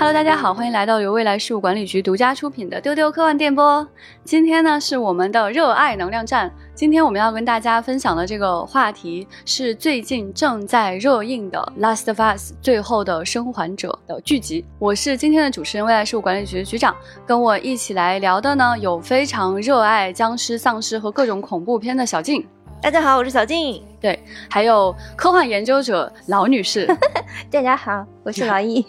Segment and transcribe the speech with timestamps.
[0.00, 3.84] Hello，大家好，欢迎来到由未来事务管理局独家出品的丢丢科幻电波。
[4.22, 6.48] 今天呢是我们的热爱能量站。
[6.72, 14.64] 今天我们要跟大家分享的这个话题是最近正在热映的《Last of Us》最后的生还者的剧集。
[14.78, 16.94] 我是今天的主持人，未来事务管理局局长。
[17.26, 22.46] 跟我一起来聊的呢，有非常热爱僵尸、丧尸和各种恐怖片的小静。
[22.80, 23.82] 大家好，我是小静。
[24.00, 24.16] 对，
[24.48, 26.86] 还有科幻研究者老女士。
[27.50, 28.86] 大家好，我是老易。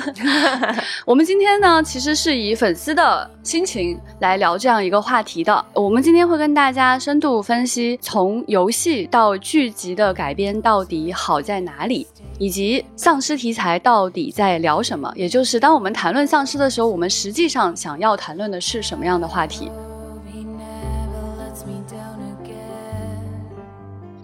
[1.06, 5.64] 我们今天呢，其实是以粉丝的心情来聊这样一个话题的。
[5.72, 12.06] 我们今天会跟大家深度分析，从游戏到剧集的改编到底好在哪里，
[12.38, 15.10] 以及丧尸题材到底在聊什么。
[15.16, 19.72] 也就是当我们谈论丧尸的时候，我们实际上想要谈论的是什么样的话题？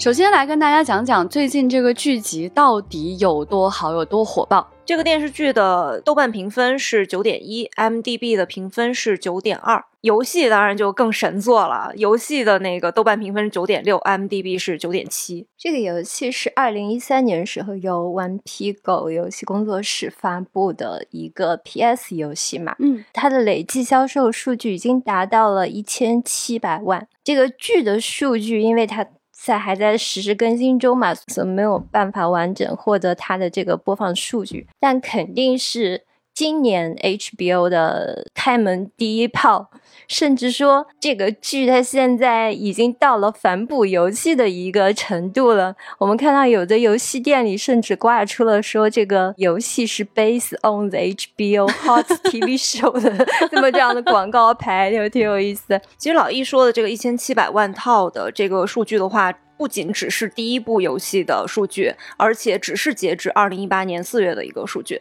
[0.02, 4.68] 首先来跟大家讲讲最近这个剧集到底有多好，有多火爆。
[4.84, 9.84] 这个电视剧的豆瓣评分是九点一，MDB 的评分是九点二。
[10.00, 15.46] 游戏当然就更神作了，游戏的那个豆瓣评分是九点六，MDB 是九点七。
[15.56, 27.06] 这个游戏是二零一三年时候由 One P Go 游戏工作室发布的一个 PS 游戏嘛，嗯，它的累计销售数据已经达到了一千七百万。
[27.22, 29.06] 这个剧的数据，因为它
[29.44, 39.70] 在还在实时更新中嘛，所以没有办法完整获得它的这个播放数据，但肯定是今年 HBO 的开门第一炮。
[40.08, 45.74] 甚至说这个剧它现在已经到了反哺游戏的一个程度了。
[45.98, 55.80] 我们看到有的游戏店里甚至挂出了说这个游戏是 based on the HBO hot TV show 的这么这样的广告牌，就挺有意思。
[55.96, 65.00] 其实老易说的这个一千七百万套的这个数据的话，不仅只是第一部游戏的数据，而且只是截止二零一八年四月的一个数据。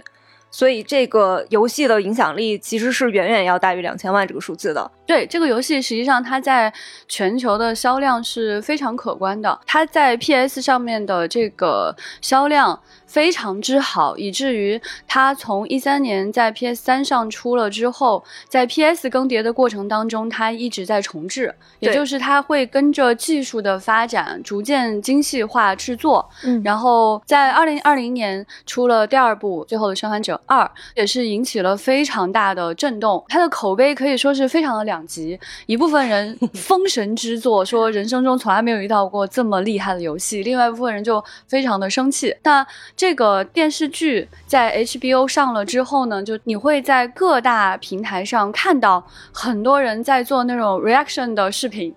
[0.51, 4.91] 所以这个游戏的影响力其实是远远要大于两千万这个数字的。
[5.07, 6.71] 对这个游戏，实际上它在
[7.07, 9.59] 全球的销量是非常可观的。
[9.65, 12.79] 它在 PS 上面的这个销量
[13.11, 26.29] 非常之好，以至于它从一三年在 PS 三上出了之后，在 PS 更迭的过程当中，它一直在重置，也就是它会跟着技术的发展逐渐精细化制作。
[26.45, 30.63] 嗯，然后在二零二零年出了第二部《最后的生还者二》，
[30.95, 33.21] 也是引起了非常大的震动。
[33.27, 42.33] 它的口碑可以说是非常的两极，一部分人 封神之作，说人生中从来没有遇到过这么厉害的游戏；，另外一部分人就非常的生气。
[42.43, 42.65] 那
[43.01, 51.91] 这个电视剧在 HBO 上了之后呢，就你会在各大平台上看到很多人在做那种 reaction 的视频。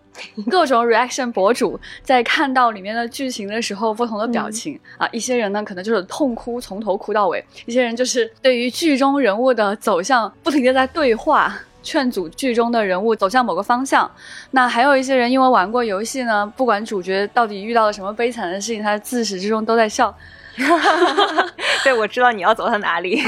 [0.48, 14.10] 各种 reaction 博主在看到里面的剧情的时候，不同的表情、啊，一些人呢可能就是痛哭，从头哭到尾；一些人就是对于剧中人物的走向不停的在对话，劝阻剧中的人物走向某个方向。
[14.53, 20.16] 那还有一些人因为玩过游戏呢，不管主角到底遇到了什么悲惨的事情，他自始至终都在笑。
[21.84, 23.22] 对，我知道你要走到哪里。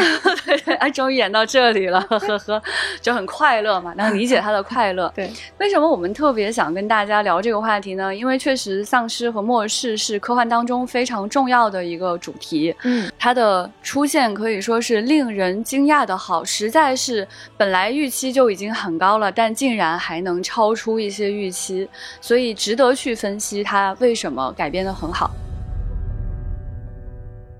[0.44, 2.62] 对对，啊，终于演到这里了，呵呵呵，
[3.00, 5.12] 就很快乐嘛，能理解他的快乐。
[5.14, 8.14] 对，为什么我们特别想跟大家聊这个话题呢？
[8.14, 12.74] 因为确实，丧尸和末世是科幻当中非常重要的一个主题。
[12.84, 17.26] 嗯，它的出现可以说是令人惊讶的好，实在是
[17.56, 21.88] 本来预期就已经很高了，但竟然还能超出一些预期，
[22.20, 25.30] 所以值得去分析它为什么改编的很好。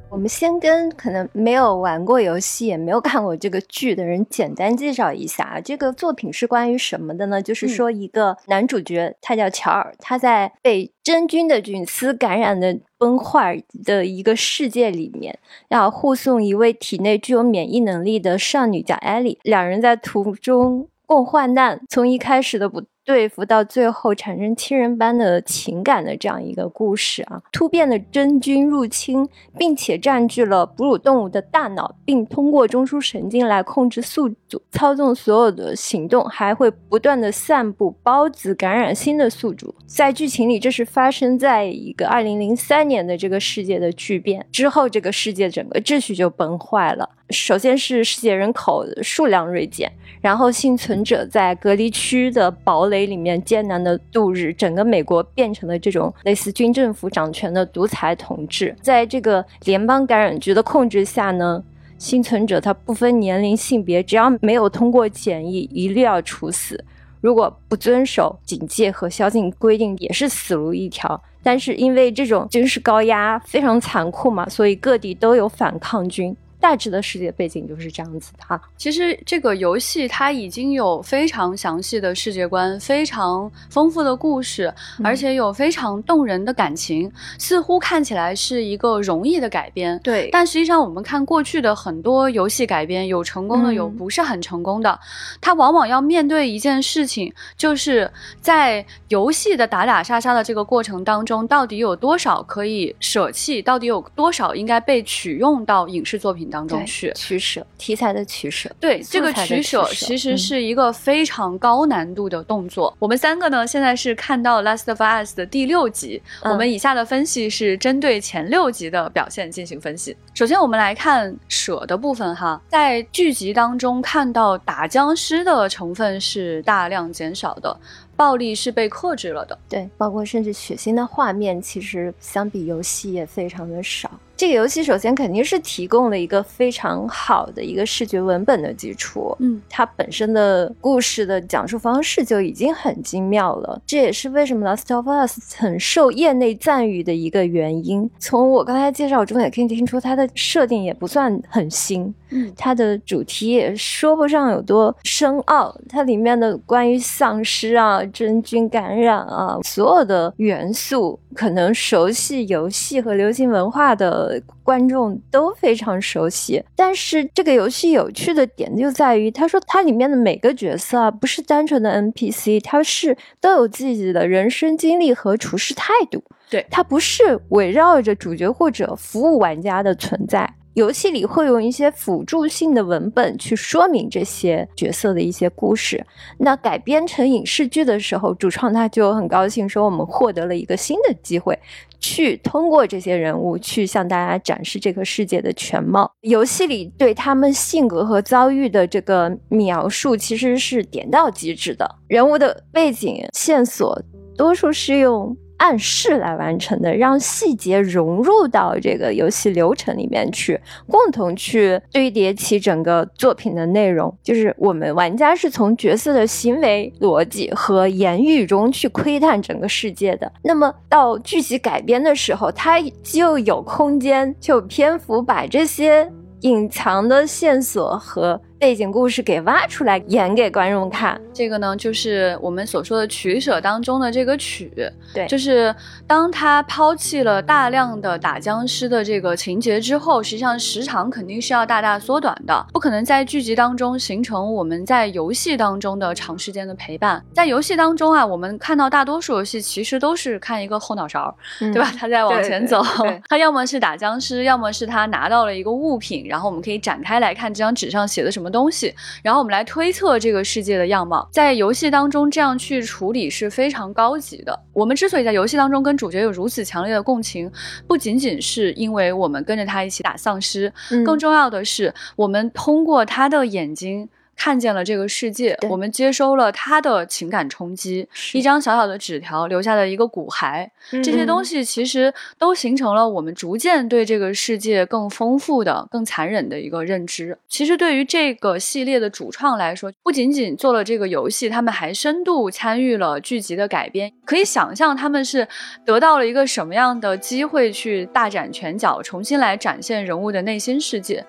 [0.08, 7.42] 我们先跟可能没有玩过游戏也没有看过这个剧的人简单介绍一下啊，这个作品是关于什么的呢？
[7.42, 22.82] 就是说一个男主角他叫乔尔，他在被真菌的菌丝感染的崩坏的一个世界里面，要护送一位体内具有免疫能力的少女叫艾莉，两人在途中共患难，从一开始的不。
[23.06, 27.40] 对付到最后产生亲人般的情感的这样一个故事啊！
[27.52, 39.72] 突变的真菌入侵，并且占据了哺乳动物的大脑，并通过中枢神经来控制宿主，操纵所有的行动，还会不断的散布孢子，感染新的宿主。
[39.86, 47.10] 在剧情里，这是发生在一个二零零三年的这个世界的巨变之后，这个世界整个秩序就崩坏了。
[47.30, 49.90] 首先是世界人口数量锐减，
[50.20, 58.74] 然后幸存者在隔离区的堡垒里面艰难的度日，整个美国变成了这种类似军政府掌权的独裁统治。
[58.80, 61.62] 在这个联邦感染局的控制下呢，
[61.98, 66.84] 幸存者他不分年龄性别，只要没有通过检疫，一律要处死。
[67.20, 71.20] 如果不遵守警戒和宵禁规定，也是死路一条。
[71.42, 76.36] 但是因为这种军事高压非常残酷嘛，所以各地都有反抗军。
[76.66, 78.60] 大致的世界背景就是这样子的哈。
[78.76, 84.74] 其实这个游戏它已经有非常详细的世界观，非常丰富的故事，
[85.04, 87.08] 而且有非常动人的感情，
[87.38, 89.96] 似乎看起来是一个容易的改编。
[90.02, 94.98] 对，但实际上我们看过去的很多游戏改编，有成功的，嗯有不是很成功的。
[95.40, 98.10] 它往往要面对一件事情，就是
[98.40, 107.12] 在游戏的打打杀杀的这个过程当中，到底有多少可以舍弃，到底有多少应该被取用到影视作品当中去。
[107.16, 108.70] 取舍，题材的取舍。
[108.78, 112.96] 对这个取取舍，其实嗯是一个非常高难度的动作。
[113.00, 120.16] 我们三个呢，现在是看到《Last of Us》的第六集，嗯我们以下的分析是针对前六集的表现进行分析。
[120.34, 127.76] 首先，我们来看舍的部分哈，在剧集当中看到打僵尸的成分是大量减少的，
[128.14, 129.58] 暴力是被克制了的。
[129.68, 134.10] 对，包括甚至血腥的画面，其实相比游戏也非常的少。
[134.36, 148.08] 这个游戏首先肯定是提供了一个非常好的一个视觉文本的基础，嗯，它本身的故事的讲述方式就已经很精妙了，这也是为什么《Last of Us》很受业内赞誉的一个原因。
[148.18, 164.25] 从我刚才介绍中也可以听出，它的设定也不算很新，嗯它的主题也说不上有多深奥，它里面的关于丧尸啊、真菌感染啊，所有的元素，可能熟悉游戏和流行文化的
[164.62, 166.62] 观众都非常熟悉。
[166.74, 176.22] 但是这个游戏有趣的点就在于，他说它里面的每个角色啊，不是单纯的 NPC，它是都有自己的人生经历和处事态度。
[176.48, 180.54] 对它不是围绕着主角或者服务玩家的存在。
[180.74, 186.04] 游戏里会用一些辅助性的文本去说明这些角色的一些故事。
[186.36, 191.58] 那改编成影视剧的时候，主创他就很高兴说，我们获得了一个新的机会，
[191.98, 196.10] 去通过这些人物去向大家展示这个世界的全貌。
[196.20, 204.00] 游戏里对他们性格和遭遇的这个描述其实是点到即止的，人物的背景线索
[204.36, 205.36] 多数是用。
[205.58, 214.14] 暗示来完成的，让细节融入到这个游戏流程里面去，共同去堆叠起整个作品的内容。
[214.22, 220.30] 就是我们玩家是从角色的行为逻辑和言语中去窥探整个世界的。
[220.42, 226.10] 那么到剧集改编的时候，它就有空间，就有篇幅把这些
[226.40, 231.20] 隐藏的线索和背景故事给挖出来，演给观众看。
[231.34, 234.72] 这个呢，就是我们所说的取舍当中的这个取，
[235.12, 235.74] 对就是
[236.06, 247.22] 当他抛弃了大量的打僵尸的这个情节之后，实际上时长肯定是要大大缩短的，不可能在剧集当中形成我们在游戏当中的长时间的陪伴。
[247.34, 251.92] 在游戏当中啊，我们看到大多数游戏其实都是看一个后脑勺，对吧？
[251.98, 252.82] 他在往前走
[253.28, 261.28] 他要么是打僵尸，要么是他拿到了一个物品，然后我们可以展开来看这张纸上写的什么东西，然后我们来推测这个世界的样貌。
[261.32, 264.58] 在游戏当中这样去处理是非常高级的。
[264.72, 267.50] 我们之所以在游戏当中跟主角有如此强烈的共情，
[267.86, 274.08] 不仅仅是因为我们跟着他一起打丧尸，嗯更重要的是我们通过他的眼睛。
[274.36, 280.68] 看见了这个世界，我们接收了他的情感冲击，一张小小的纸条留下的一个骨骸，
[281.02, 287.38] 这些东西其实都形成了我们逐渐对这个世界更丰富的、更残忍的一个认知。
[287.48, 294.12] 其实对于这个系列的主创来说，不仅仅做了这个游戏，他们还深度参与了剧集的改编。
[294.24, 295.48] 可以想象他们是
[295.84, 301.24] 得到了一个什么样的机会去大展拳脚，重新来展现人物的内心世界。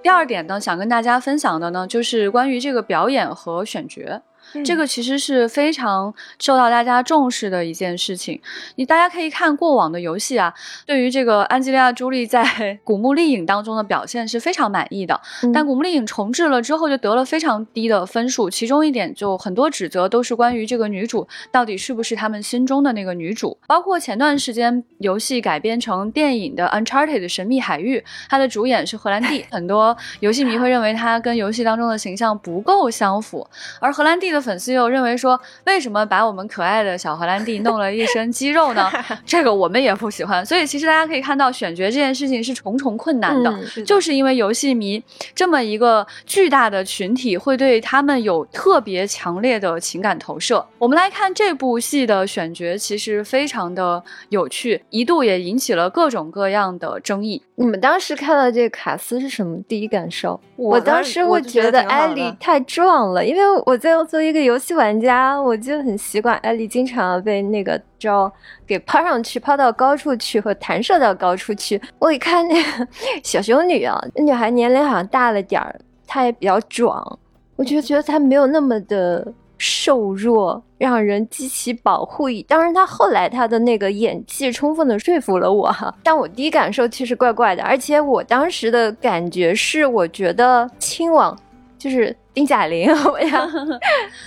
[0.00, 4.22] 第二点呢，想跟大家分享的呢，就是关于这个表演和选角。
[4.64, 8.40] 这个其实是非常受到大家重视的一件事情。
[8.76, 10.52] 你大家可以看过往的游戏啊，
[10.86, 12.44] 对于这个安吉丽亚·朱莉在
[12.84, 15.20] 《古墓丽影》当中的表现是非常满意的。
[15.42, 23.58] 嗯但《古墓丽影》重置了之后就得了非常低的分数，其中一点就很多指责都是关于这个女主到底是不是他们心中的那个女主。
[23.66, 33.46] 包括前段时间游戏改编成电影的《Uncharted 神秘海域》，它的主演是荷兰弟，很多游戏迷会认为他跟游戏当中的形象不够相符，
[33.80, 38.90] 而荷兰弟的粉丝又认为说，为什么把我们可爱的小荷兰弟弄了一身肌肉呢？
[39.24, 40.44] 这个我们也不喜欢。
[40.44, 43.50] 所以其实大家可以看到，选角这件事情是重重困难的。
[43.50, 45.02] 嗯是的就是因为游戏迷
[45.34, 50.64] 这么一个巨大的群体，会对他们有特别强烈的情感投射。
[50.78, 57.42] 我们来看这部戏的选角，其实非常的有趣，一度也引起了各种各样的争议。
[57.56, 60.40] 你们当时看到这个卡斯是什么第一感受？
[60.56, 68.30] 我当时会我觉觉得艾莉太壮了，因为我在做为一个游戏玩家，我就很习惯艾丽经常被那个招
[68.66, 71.80] 给抛上去，抛到高处去和弹射到高处去。
[71.98, 72.88] 我一看那个
[73.22, 77.18] 小熊女啊，那女孩年龄好像大了点儿，她也比较壮，
[77.56, 79.32] 我就觉得她没有那么的。
[79.60, 82.44] 瘦弱，让人激起保护意。
[82.44, 85.92] 当然，他后来他的那个演技充分的说服了我哈。
[86.04, 91.36] 但我第一感受其实怪怪的，而且我当时的感觉是，我觉得亲王
[91.78, 93.48] 就是丁贾玲， 我想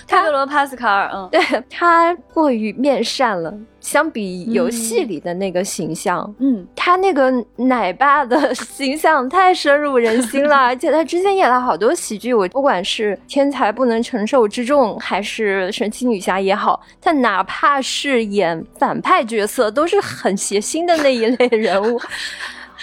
[0.06, 3.52] 泰 罗帕斯卡尔，嗯，对他过于面善了。
[3.80, 22.00] 相比游戏里的那个形象，嗯，他那个奶爸的 形象太深入人心了，而且他之前演了好多喜剧，我不管是天才不能承受之重，还是神奇女侠也好，他哪怕是演反派角色，都是很邪心的那一类人物，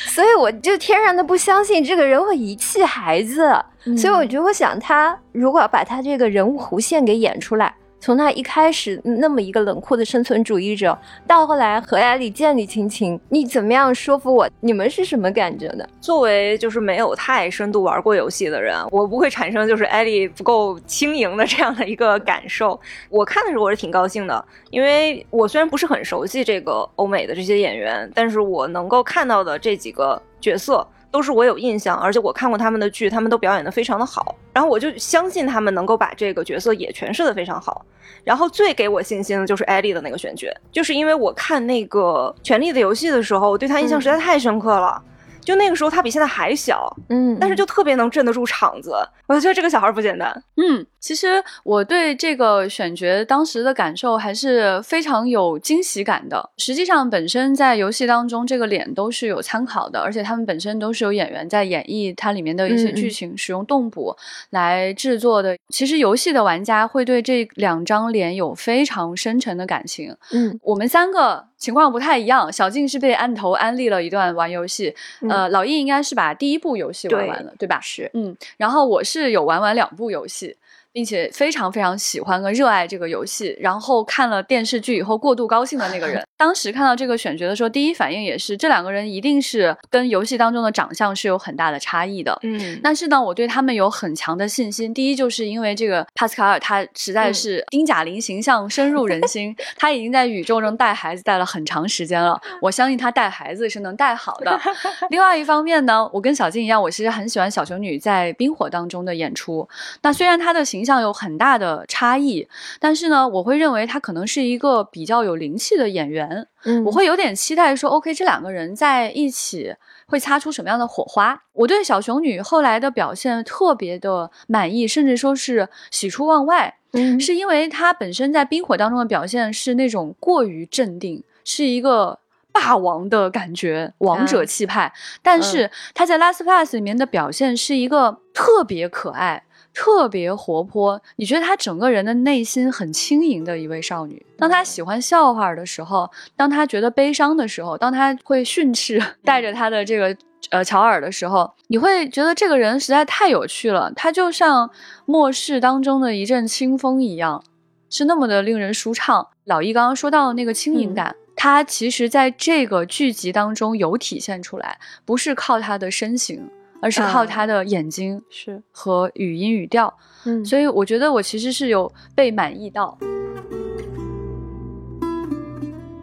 [0.08, 3.54] 所以我就天然的不相信这个人会遗弃孩子，
[3.98, 7.74] 所以我就会想，他如果要把他这个人物弧线给演出来。
[8.00, 14.50] 从他一开始那么一个冷酷的生存主义者，到后来和艾莉建立亲情，你怎么样说服我？
[14.62, 15.88] 你们是什么感觉的？
[16.00, 22.80] 作为就是没有太深度玩过游戏的人，我不会产生就是艾莉不够轻盈的这样的一个感受。
[23.10, 30.88] 我看的时候我是挺高兴的，因为我虽然不是很熟悉这个欧美的这些演员，但是我能够看到的这几个角色。
[31.12, 37.86] 都是我有印象，而且我看过他们的剧，他们都表演的非常的好，然后我就相信他们能够把这个角色也诠释的非常好。
[38.24, 45.02] 然后最给我信心的就是艾莉的那个选角，就是因为我看那个《权力的游戏》的时候，我对他印象实在太深刻了。
[45.42, 48.94] 就那个时候，他比现在还小，嗯，但是就特别能镇得住场子。
[49.26, 50.32] 我觉得这个小孩不简单。
[50.58, 56.50] 嗯，其实我对这个选角当时的感受还是非常有惊喜感的。
[56.58, 64.16] 实际上，本身在游戏当中，这个脸都是有参考的，而且他们本身都是有演员在演绎它里面的一些剧情，使用动捕
[64.50, 65.58] 来制作的。
[65.70, 70.16] 其实，游戏的玩家会对这两张脸有非常深沉的感情。
[70.32, 71.48] 嗯，我们三个。
[71.60, 74.96] 情况不太一样，小静是被按头安利了一段玩游戏，
[75.30, 77.82] 呃，老易应该是把第一部游戏玩完了，对吧？
[77.82, 80.56] 是，嗯，然后我是有玩完两部游戏。
[81.00, 86.22] 并且非常非常喜欢和热爱这个游戏，然后看了电视剧以后过度高兴的那个人。
[86.40, 92.36] 当时看到这个选角的时候，第一反应也是这两个人一定是跟游戏当中的长相是有很大的差异的。
[92.42, 94.92] 嗯，但是呢，我对他们有很强的信心。
[94.94, 104.60] 第一，就是因为这个帕斯卡尔他实在是丁贾玲形象深入人心， 他已经在宇宙中带孩子带了很长时间了，我相信他带孩子是能带好的。
[105.12, 109.68] 另外一方面呢，我跟小静一样，我其实很喜欢小熊女在冰火当中的演出。
[110.02, 112.48] 那虽然她的形形象有很大的差异，
[112.80, 116.29] 但是呢，我会认为她可能是一个比较有灵气的演员。
[116.64, 119.76] 嗯，我会有点期待说，OK，这两个人在一起
[120.08, 121.44] 会擦出什么样的火花？
[121.54, 126.78] 我对小熊女后来的表现特别的满意，甚至说是喜出望外。
[126.94, 132.20] 嗯，是因为她本身在冰火当中的表现是那种过于镇定，是一个
[132.52, 134.92] 霸王的感觉，王者气派。
[135.22, 139.44] 但是她在《Last Plus》里面的表现是一个特别可爱。
[139.74, 144.26] 特别活泼，你觉得她整个人的内心很轻盈的一位少女。
[144.38, 150.16] 当她喜欢笑话的时候，当她觉得悲伤的时候，当她会训斥 带着她的这个
[150.50, 153.92] 呃乔尔的时候，你会觉得这个人实在太有趣了。
[153.96, 154.70] 她就像
[155.06, 157.44] 末世当中的一阵清风一样，
[157.90, 159.28] 是那么的令人舒畅。
[159.46, 166.50] 老易刚刚说到的那个轻盈感，她其实在这个剧集当中有体现出来，不是靠她的身形。
[166.82, 168.62] 而是靠他的眼睛是。
[168.72, 169.94] 和语音语调，
[170.26, 172.98] 嗯，所以我觉得我其实是有被满意到。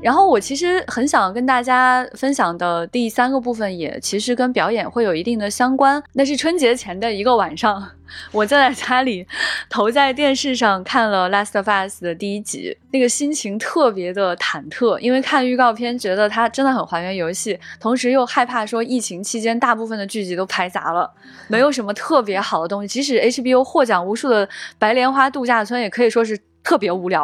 [0.06, 6.00] 然后我其实很想跟大家分享的第三个部分，也其实跟表演会有一定的相关。
[6.12, 7.84] 那是春节前的一个晚上，
[8.30, 9.26] 我坐在家里
[9.68, 21.12] 投在电视上看了《Last of Us》的第一集，那个心情特别的忐忑，因为看预告片觉得它真的很还原游戏，同时又害怕说疫情期间大部分的剧集都拍砸了，
[21.48, 22.86] 没有什么特别好的东西。
[22.86, 24.46] 即使 HBO 获奖无数的
[24.78, 26.38] 《白莲花度假村》，也可以说是。
[26.66, 27.22] 特别无聊，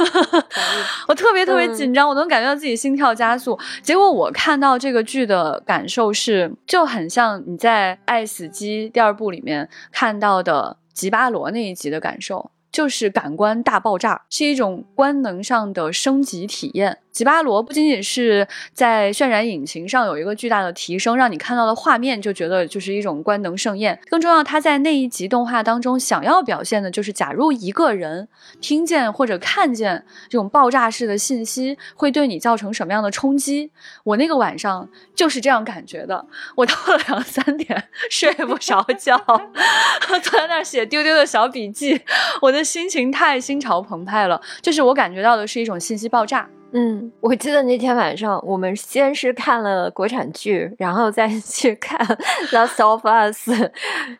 [1.06, 3.58] 我特别特别紧张，我能感觉到自己心跳加速。
[3.82, 17.00] 结果我看到这个剧的感受是，就很像你在《爱死机》第二部里面看到的吉巴罗那一集的感受，就是感官大爆炸，是一种官能上的升级体验。
[17.12, 23.98] 吉巴罗不仅仅是在渲染引擎上有一个巨大的提升，让你看到的画面就觉得就是一种官能盛宴。
[24.08, 28.28] 更重要，他在那一集动画当中想要表现的就是，假如一个人
[28.60, 33.70] 听见或者看见这种爆炸式的信息，会对你造成什么样的冲击。
[34.04, 36.24] 我那个晚上就是这样感觉的，
[36.54, 39.18] 我到了两三点睡不着觉，
[40.22, 42.00] 坐在那儿写丢丢的小笔记，
[42.42, 44.40] 我的心情太心潮澎湃了。
[44.62, 46.48] 就是我感觉到的是一种信息爆炸。
[46.72, 51.98] 嗯，我记得那天晚上，我们先是看了国产剧，然后再 去看
[52.52, 53.48] 《Last of Us》，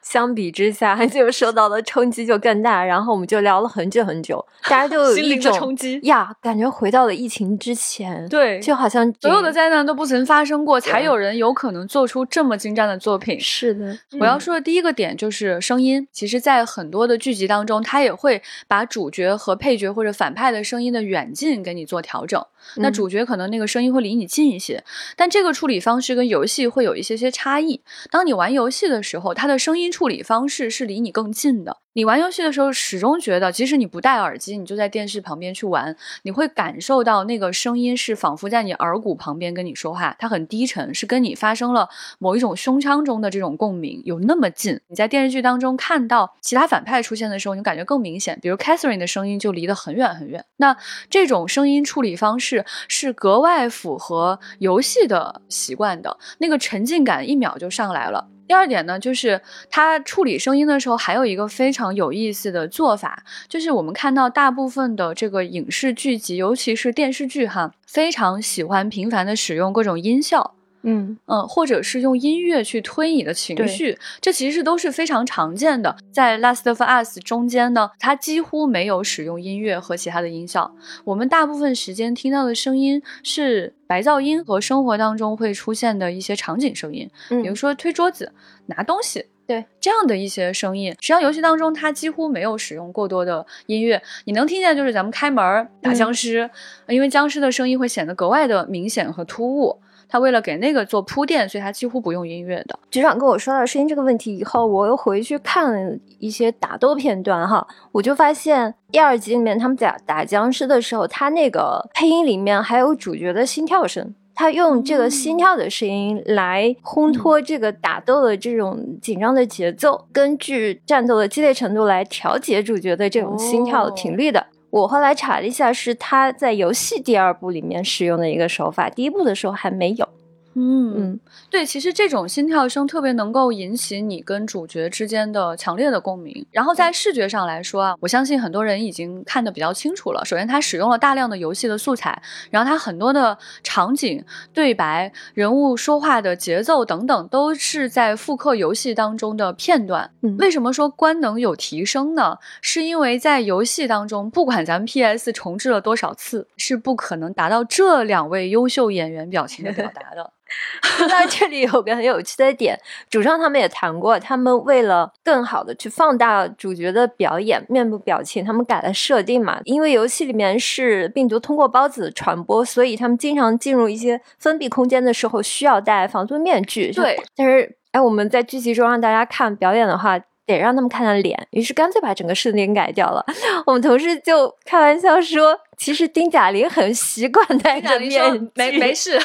[0.02, 2.84] 相比之下，就受到的冲击就更大。
[2.84, 8.28] 然后我们就聊了很久很久，大家就有一种冲击呀，感觉回到了疫情之前。
[8.28, 13.38] 对，就好像所有的灾难都不曾发生过，才有人有可能做出这么精湛的作品。
[13.38, 16.06] 是的，我要说的第一个点就是声音。
[16.12, 22.39] 其实，在很多的剧集当中，它也会把主角和配角或者反派的声音的远近给你做调整。
[22.40, 24.84] 种那主角可能那个声音会离你近一些，
[25.16, 27.82] 但这个处理方式跟游戏会有一些些差异。
[28.10, 31.78] 当你玩游戏的时候，它的声音处理方式是离你更近的。
[31.94, 41.88] 你玩游戏的时候，始终觉得，即使你不戴耳机，你就在电视旁边去玩，你会感受到那个声音是仿佛在你耳骨旁边跟你说话，它很低沉，是跟你发生了
[42.20, 44.80] 某一种胸腔中的这种共鸣，有那么近。
[44.86, 50.44] 你在电视剧当中看到其他反派出现的时候，你感觉更明显，比如 Catherine 的声音就离得很远很远。
[50.58, 50.76] 那
[51.10, 58.26] 这种声音处理方式是是格外符合游戏的习惯的，那个沉浸感一秒就上来了。
[58.48, 59.40] 第二点呢，就是
[59.70, 70.56] 它处理声音的时候，还有一个非常有意思的做法，就是我们看到大部分的这个影视剧集，尤其是电视剧哈，非常喜欢频繁的使用各种音效。
[70.82, 75.96] 嗯嗯，或者是用音乐去推你的情绪，这其实都是非常常见的。
[76.10, 88.32] 在《Last of Us》中间呢，它几乎没有使用音乐和其他的音效，我们大部分时间听到的声音是白噪音和生活当中会出现的一些场景声音，比如说推桌子、
[88.66, 90.92] 拿东西，对这样的一些声音。
[91.00, 96.48] 实际上，游戏当中它几乎没有使用过多的音乐，你能听见就是咱们开门打僵尸，
[96.88, 99.78] 因为僵尸的声音会显得格外的明显和突兀。
[100.10, 102.78] 他为了给那个做铺垫，所以他几乎不用音乐的。
[102.90, 124.46] 局长跟我说到声音这个问题以后，我又回去看了一些打斗片段哈，我就发现一二集里面他们在打僵尸的时候，他那个配音里面还有主角的心跳声，他用这个心跳的声音来烘托这个打斗的这种紧张的节奏，根据战斗的激烈程度来调节主角的这种心跳频率的。
[124.70, 130.08] 我后来查了一下，是他在游戏第二部里面使用的一个手法，第一部的时候还没有。
[130.54, 136.44] 嗯嗯，对，其实这种心跳声特别能够引起你跟主角之间的强烈的共鸣。
[136.50, 140.24] 然后在视觉上来说啊，我相信很多人已经看得比较清楚了。
[140.24, 150.10] 首先，它使用了大量的游戏的素材，然后它很多的场景、对白、人物说话的节奏等等，都是在复刻游戏当中的片段。
[150.22, 152.38] 嗯为什么说官能有提升呢？
[152.60, 160.32] 是因为在游戏当中，不管咱们 PS 重置了多少次，是不可能达到这两位优秀演员表情的表达的。
[161.08, 169.60] 那这里有个很有趣的点，主创他们也谈过，他们为了更好的去放大主角的表演、面部表情，他们改了设定嘛。
[169.64, 176.90] 因为游戏里面是病毒通过孢子传播，所以他们经常进入一些封闭空间的时候需要戴防毒面具。
[176.92, 183.24] 对，但是哎，我们在剧集中让大家看表演的话，得让他们看看脸，于是干脆把整个设定改掉了。
[183.66, 185.58] 我们同事就开玩笑说。
[185.80, 189.18] 其实丁贾玲很习惯戴着面具，没没事，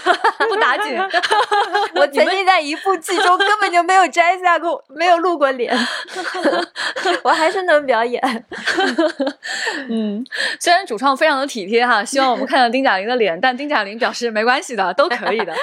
[0.48, 0.96] 不打紧。
[1.96, 5.78] 我曾经在一部剧中根本就没有摘下过，没有露过脸，
[7.24, 8.22] 我还是能表演。
[9.90, 10.26] 嗯，
[10.58, 15.54] 虽然主创非常的体贴哈，希望我们看到丁贾玲的脸，但丁贾玲表示没关系的，都可以的。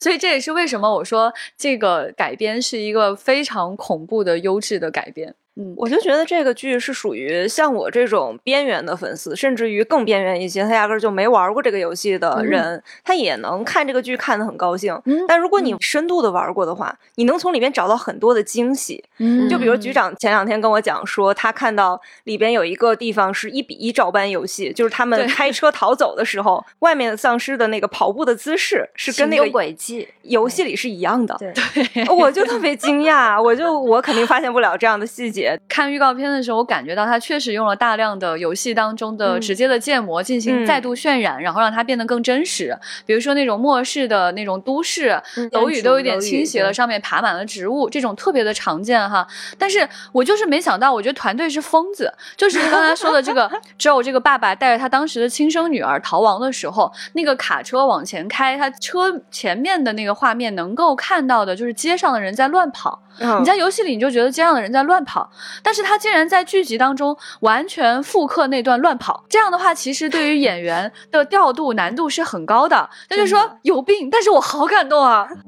[0.00, 5.36] 所以这也是为什么我说这个改编是一个非常恐怖的优质的改编。
[5.58, 15.00] 嗯，我就觉得这个剧是属于像我这种边缘的粉丝，甚至于更边缘一些，他压根就没玩过这个游戏的人，他也能看这个剧看得很高兴。
[15.26, 19.02] 但如果你深度的玩过的话，你能从里面找到很多的惊喜。
[19.18, 31.34] 嗯，就比如局长前两天跟我讲说，他看到里边有一个地方是一比一照搬游戏，就是他们开车逃走的时候，外面的丧尸的那个跑步的姿势是跟那个轨迹游戏里是一样的。
[31.38, 35.45] 对， 我就特别惊讶，我就我肯定发现不了这样的细节。
[35.46, 35.60] 节。
[35.68, 42.76] 看预告片的时候，我感觉到他确实用了大量的游戏当中的嗯直接的建模进行嗯再度渲染，然后让它变得更真实。
[43.04, 49.26] 比如说那种末世的那种都市，嗯楼宇都有点倾斜了，上面爬满了植物，这种特别的常见哈。
[49.58, 63.02] 但是我就是没想到，我觉得团队是疯子，就是刚才说的这个 只有这个爸爸带着他当时的亲生女儿逃亡的时候，那个卡车往前开，他车前面的那个画面能够看到的就是街上的人在乱跑。
[63.18, 65.30] 嗯你在游戏里你就觉得街上的人在乱跑，
[65.62, 72.90] 但是他竟然在剧集当中完全复刻那段乱跑，这样的话其实对于演员的调度难度是很高的。
[73.10, 75.28] 那就真说有病，但是我好感动啊。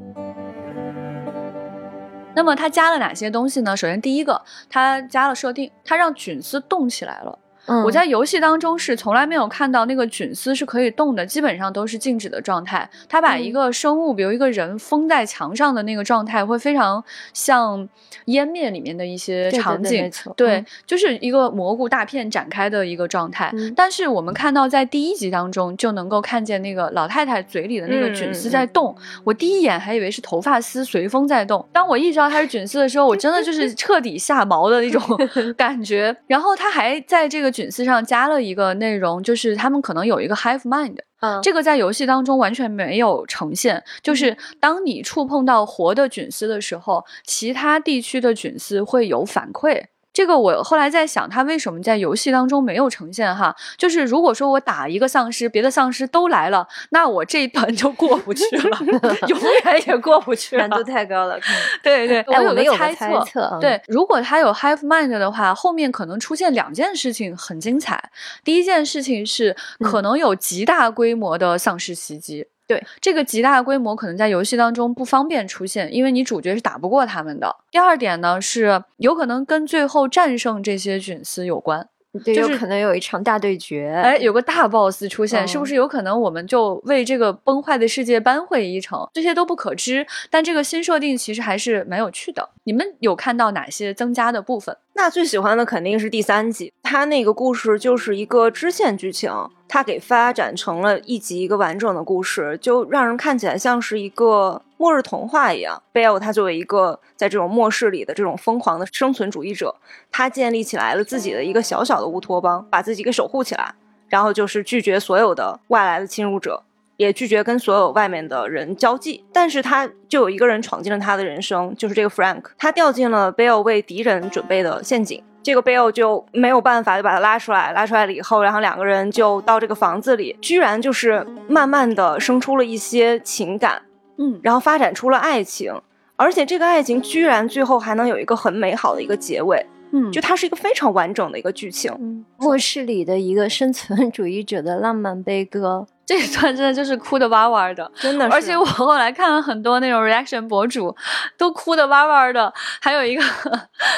[2.35, 3.77] 那么他加了哪些东西呢？
[3.77, 7.39] 首先第一个，他加了设定，他让菌丝动起来了。
[7.69, 12.89] 嗯我在游戏当中是从来没有看到那个菌丝是可以动的，基本上都是静止的状态。
[13.09, 17.03] 它把一个生物，比如一个人封在墙上的那个状态，会非常
[17.33, 17.89] 像
[18.27, 20.11] 湮灭里面的一些场景。
[20.37, 23.51] 对就是一个蘑菇大片展开的一个状态。
[23.55, 31.65] 嗯但是我们看到在第一集当中就能够看见那个老太太嘴里的那个菌丝在动，我第一眼还以为是头发丝随风在动。
[31.73, 35.03] 当我意识到它是菌丝的时候，我真的就是彻底下毛的那种
[35.57, 36.17] 感觉。
[36.27, 40.99] 然后他还在这个菌丝上加了一个内容，就是他们可能有一个 hive mind。
[41.21, 49.83] 嗯这个在游戏当中完全没有呈现，就是当你触碰到活的菌丝的时候，其他地区的菌丝会有反馈。
[50.19, 53.55] 这个我后来在想，它为什么在游戏当中没有呈现哈？
[53.77, 58.79] 就是如果说我打一个丧尸，别的丧尸都来了，那我这一段就过不去了，
[59.29, 60.77] 永远也过不去了难。
[60.77, 61.39] 度太高了，
[61.85, 68.11] 对对，哎，有我们有个猜猜测，嗯，对，如果他有 hive mind 的话，后面可能出现两件事情很精彩。
[68.43, 72.49] 第一件事情是可能有极大规模的丧尸袭击。
[72.69, 77.57] 对，这个极大规模可能在游戏当中不方便出现，因为你主角是打不过他们的。
[77.71, 81.89] 第二点呢是有可能跟最后战胜这些菌丝有关。
[82.25, 89.09] 对，就是有可能有一场大对决，哎，有个大 boss 出现，是不嗯是有可能我们就为这个崩坏的世界扳回一城？
[89.13, 92.49] 这些都不可知，但这个新设定其实还是蛮有趣的。
[92.65, 94.77] 你们有看到哪些增加的部分？
[94.95, 99.31] 那最喜欢的肯定是第三集，它那个故事就是一个支线剧情，
[99.69, 105.83] 它给发展成了一集一个完整的故事，就让人看起来像是一个末日童话一样。
[105.93, 109.77] 贝尔他作为一个在这种末世里的这种疯狂的生存主义者，
[110.11, 113.75] 他建立起来了自己的一个小小的乌托邦，把自己给守护起来，
[114.09, 116.63] 然后就是拒绝所有的外来的侵入者。
[116.97, 125.23] 也拒绝跟所有外面的人交际，但是他就有一个人闯进了他的人生，就是这个 Frank，他掉进了 Bill 为敌人准备的陷阱。
[125.41, 133.81] 这个 Bill 就没有办法，就把他拉出来，拉出来了以后，然后两个人就到这个房子里，居然就是慢慢的生出了一些情感，
[134.19, 135.73] 嗯，然后发展出了爱情，
[136.17, 141.91] 而且这个爱情居然最后还能有一个很美好的一个结尾，嗯，就它是一个非常完整的一个剧情。
[141.99, 147.93] 嗯，末世里的一个生存主义者的浪漫悲歌，这一段真的就是哭的哇哇的。
[148.01, 150.97] 真的是，而且我后来看了很多那种 reaction 博主，
[151.37, 152.51] 都哭的哇哇的。
[152.81, 153.23] 还有一个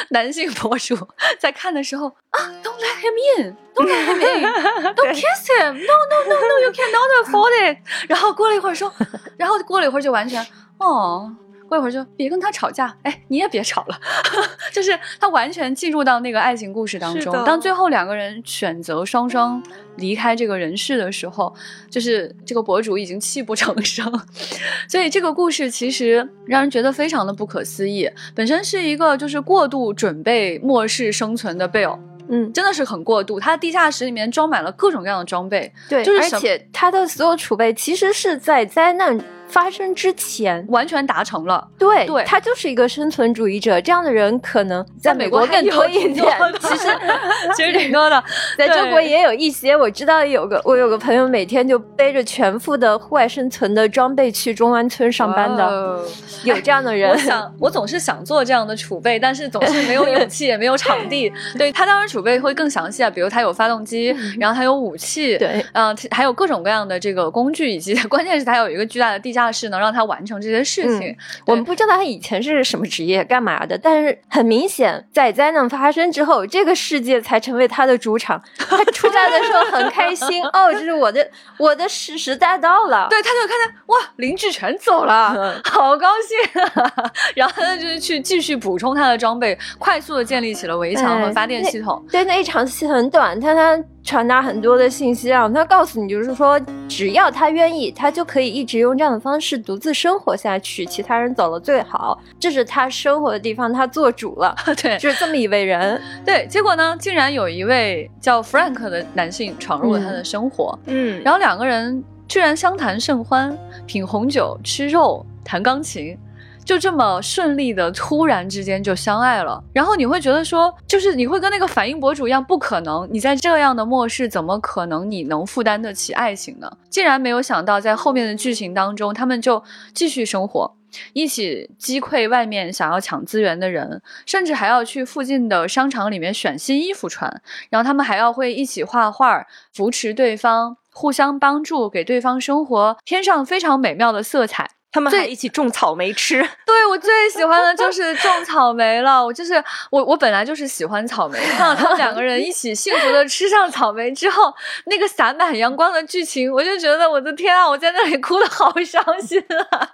[0.09, 0.99] 男性博主
[1.38, 7.79] 在看的时候啊，Don't let him in，Don't let him in，Don't kiss him，No No No No，You cannot afford it。
[8.09, 8.92] 然后过了一会儿说，
[9.37, 10.44] 然后过了一会儿就完全
[10.79, 11.31] 哦。
[11.70, 13.98] 过一会儿就别跟他吵架，哎，你也别吵了，
[14.72, 17.33] 就是他完全进入到那个爱情故事当中。
[17.44, 19.62] 当最后两个人选择双双
[19.96, 21.54] 离开这个人世的时候，
[21.88, 24.20] 就是这个博主已经泣不成声。
[24.88, 28.11] 所以这个故事其实让人觉得非常的不可思议。
[28.35, 33.38] 本身是一个就是过度准备末世生存的 Bill，嗯，真的是很过度。
[33.38, 39.16] 他地下室里面装满了各种各样的装备，对，就是而且他的所有储备其实是在灾难
[39.50, 41.66] 发生之前，完全达成了。
[41.78, 46.26] 对，对他就是一个生存主义者，这样的人可能在美国更多一点。
[46.60, 46.88] 其实，
[47.56, 48.22] 其实挺多的，
[48.56, 56.04] 在中国也有一些，我知道有个我有个朋友每天就背着全副的户外生存的装备去中关村上班的，哦
[56.44, 57.16] 有这样的人我。
[57.16, 61.32] 想， 我总是想做这样的储备，但是总是没有勇气，也没有场地。
[61.56, 71.11] 对他当然储备会更详细啊，比如他有发动机，然后他有武器，对，嗯、还有各种各样的这个工具，以及关键是他有一个巨大的地下室，能让他完成这些事情。
[71.11, 78.42] 嗯我们不知道他以前是什么职业、干嘛的，但是很明显，在灾难发生之后，这个世界才成为他的主场。
[78.57, 83.07] 他出来的时候很开心， 哦，这是我的我的时时代到了。
[83.09, 87.11] 对，他就看见哇，林志全走了，好高兴啊！
[87.37, 92.05] 然后他就是去继续补充他的装备，快速的建立起了围墙和哎发电系统。
[92.11, 96.58] 对，那一场戏很短，但他传达很多的信息啊，他告诉你就是说，
[96.88, 106.00] 只要他愿意，他就可以一直用这样的方式独自生活下去，其他人走了最好，这是他生活的地方，他做主了，对， 就是这么一位人。
[106.24, 116.16] 对，结果呢，竟然有一位叫 Frank 的男性闯入了他的生活，嗯，然后两个人居然相谈甚欢，品红酒、吃肉、弹钢琴。
[116.64, 119.62] 就这么顺利的，突然之间就相爱了。
[119.73, 123.09] 然后你会觉得说，就是你会跟那个反应博主一样，不可能。
[123.11, 126.70] 你在这样的末世，怎么可能你能负担得起爱情呢？
[126.88, 130.77] 竟然没有想到，在后面的剧情当中，他们就继续生活，
[131.12, 137.42] 一起击溃外面想要抢资源的人，甚至还要去附近的商场里面选新衣服穿。
[137.68, 144.70] 然后他们还要会一起画画，扶持对方，互相帮助，给对方生活添上非常美妙的色彩。
[144.92, 146.40] 他们还一起种草莓吃。
[146.66, 149.24] 对我最喜欢的就是种草莓了。
[149.24, 149.55] 我就是
[149.90, 151.38] 我，我本来就是喜欢草莓。
[151.57, 154.53] 看到他们两个人一起幸福的吃上草莓之后，
[154.87, 157.68] 那个洒满阳光的剧情，我就觉得我的天啊！
[157.68, 159.88] 我在那里哭的好伤心啊。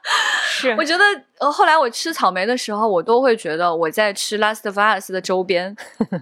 [0.49, 1.05] 是，我觉得
[1.39, 5.77] 呃，后来我吃草莓的时候，我都会觉得我在吃《Last of Us》的周边，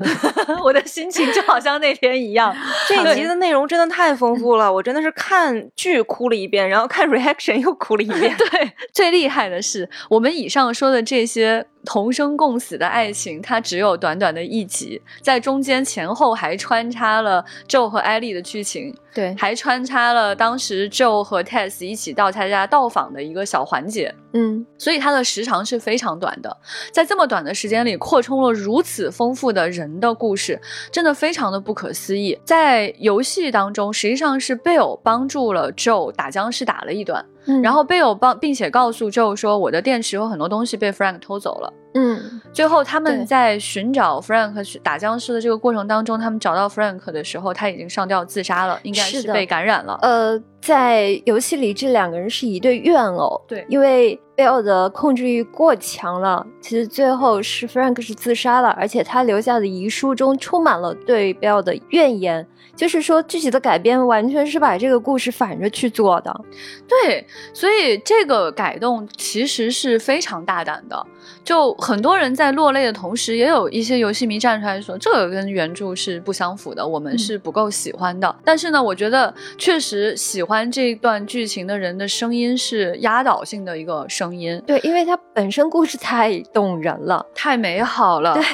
[0.64, 2.54] 我的心情就好像那天一样。
[2.88, 8.36] 这一集 的内容真的太丰富了，我真的是看剧哭了一遍，然后看 reaction 又哭了一遍。
[8.36, 8.63] 对。
[8.92, 11.66] 最厉害的是，我们以上说的这些。
[11.86, 26.56] 同生共死的爱情，它只有短短的一集，在中间前后还穿插了 Joe 和艾丽的剧情，对，还穿插了当时 Joe 和 Tess 一起到他家到访的一个小环节，嗯，所以它的时长是非常短的，
[26.90, 30.58] 在这么短的时间里扩充了如此丰富的人的故事，
[30.90, 32.38] 真的非常的不可思议。
[32.46, 37.22] 在游戏当中，实际上是 Bill 帮助了 Joe 打僵尸打了一段，
[37.62, 41.72] 然后贝友帮并且告诉 Joe 说，我的电池和很多东西被 Frank 偷走了。
[41.94, 49.96] 嗯，最后他们在寻找 Frank 打僵尸的这个过程当中，他们找到 Frank 的时候，他已经上吊自杀了，应该是被感染了。
[50.02, 53.40] 呃，在游戏里，这两个人是一对怨偶。
[53.46, 62.46] 对，因为 Bill 的控制欲过强了，其实最后是 Frank 是自杀了，而且他留下的遗书中充满了对 Bill 的怨言。
[62.74, 66.40] 就是说，具体的改编完全是把这个故事反着去做的。
[66.88, 71.06] 对，所以这个改动其实是非常大胆的。
[71.44, 78.34] 就很多人在落泪的同时，也有一些游戏迷站出来说，这个跟原著是不相符的，我们是不够喜欢的。
[78.42, 84.60] 但是呢，我觉得确实喜欢这一段剧情的人的声音是压倒性的一个声音。
[84.66, 88.34] 对，因为它本身故事太动人了，太美好了。
[88.34, 88.44] 对，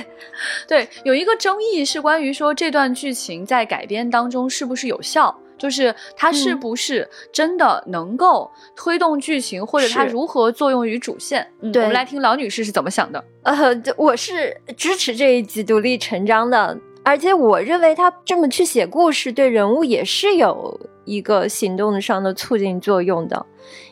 [0.67, 4.01] 对，有一个争议是关于说这段剧情在改编。
[4.11, 5.33] 当中是不是有效？
[5.61, 11.47] 就是它是不是真的能够推动剧情，或者它如何作用于主线？
[11.71, 13.23] 对，我们来听老女士是怎么想的。
[13.43, 13.57] 呃，
[13.99, 23.45] 我是支持这一集独立成章的，而且我认为他这么去写故事，对人物也是有一个行动上的促进作用的，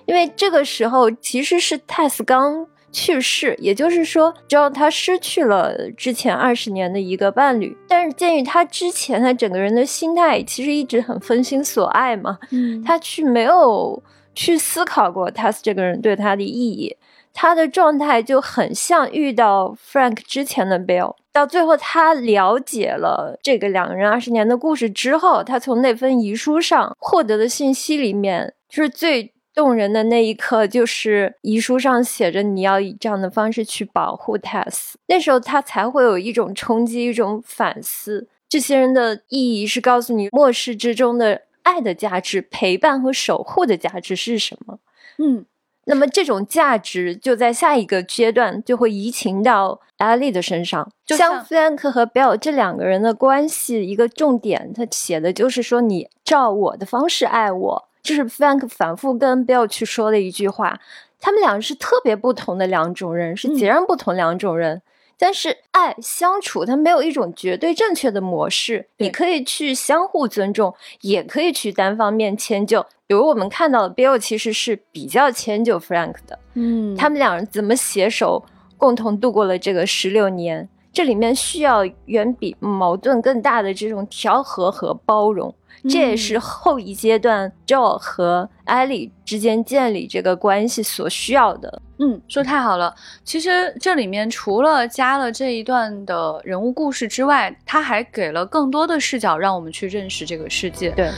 [0.06, 2.66] 因为这个时候其实是泰斯刚。
[2.90, 14.02] 去世，也就是说，只要他失去了之前二十年的一个伴侣，但是鉴于他之前他整个人的心态其实一直很分心所爱嘛，嗯，他去没有
[14.34, 16.96] 去思考过他这个人对他的意义，
[17.34, 29.34] 他的状态就很像遇到 Frank 之前的 Bill，到最后他了解了这个两个人二十年的故事之后，他从那份遗书上获得的信息里面，就是最。
[29.58, 34.92] 动人的那一刻，就是遗书上写着你要以这样的方式去保护 Tess。
[35.08, 38.28] 那时候他才会有一种冲击，一种反思。
[38.48, 44.78] 这些人的意义是告诉你末世之中的爱的价值、陪伴和守护的价值是什么。
[45.18, 45.44] 嗯，
[45.86, 50.88] 那么这种价值就在下一个阶段就会移情到艾丽的身上。
[51.04, 57.87] 就像 Frank 和 Bell 这两个人的关系，一个重点，他写的就是说你照我的方式爱我。
[58.08, 60.80] 这是 Frank 反复跟 Bill 去说的一句话，
[61.20, 64.80] 他们俩是特别不同的两种人，是截然不同两种人。
[65.18, 72.80] 但是爱相处，它没有一种绝对正确的模式，你可以去相互尊重，也可以去单方面迁就。
[73.06, 78.42] 比如我们看到的 Bill 其实是比较迁就 Frank 的，嗯，他们两人怎么携手
[78.78, 80.66] 共同度过了这个十六年？
[80.94, 85.54] 这里面需要远比矛盾更大的这种调和和包容。
[85.88, 91.82] 这也是后一阶段 Joe 和艾莉之间建立这个关系所需要的。
[91.98, 92.94] 嗯，说太好了。
[93.24, 100.90] 其实这里面除了加了这一段的人物故事之外，他还给了更多的视角，让我们去认识这个世界。
[100.90, 101.10] 对，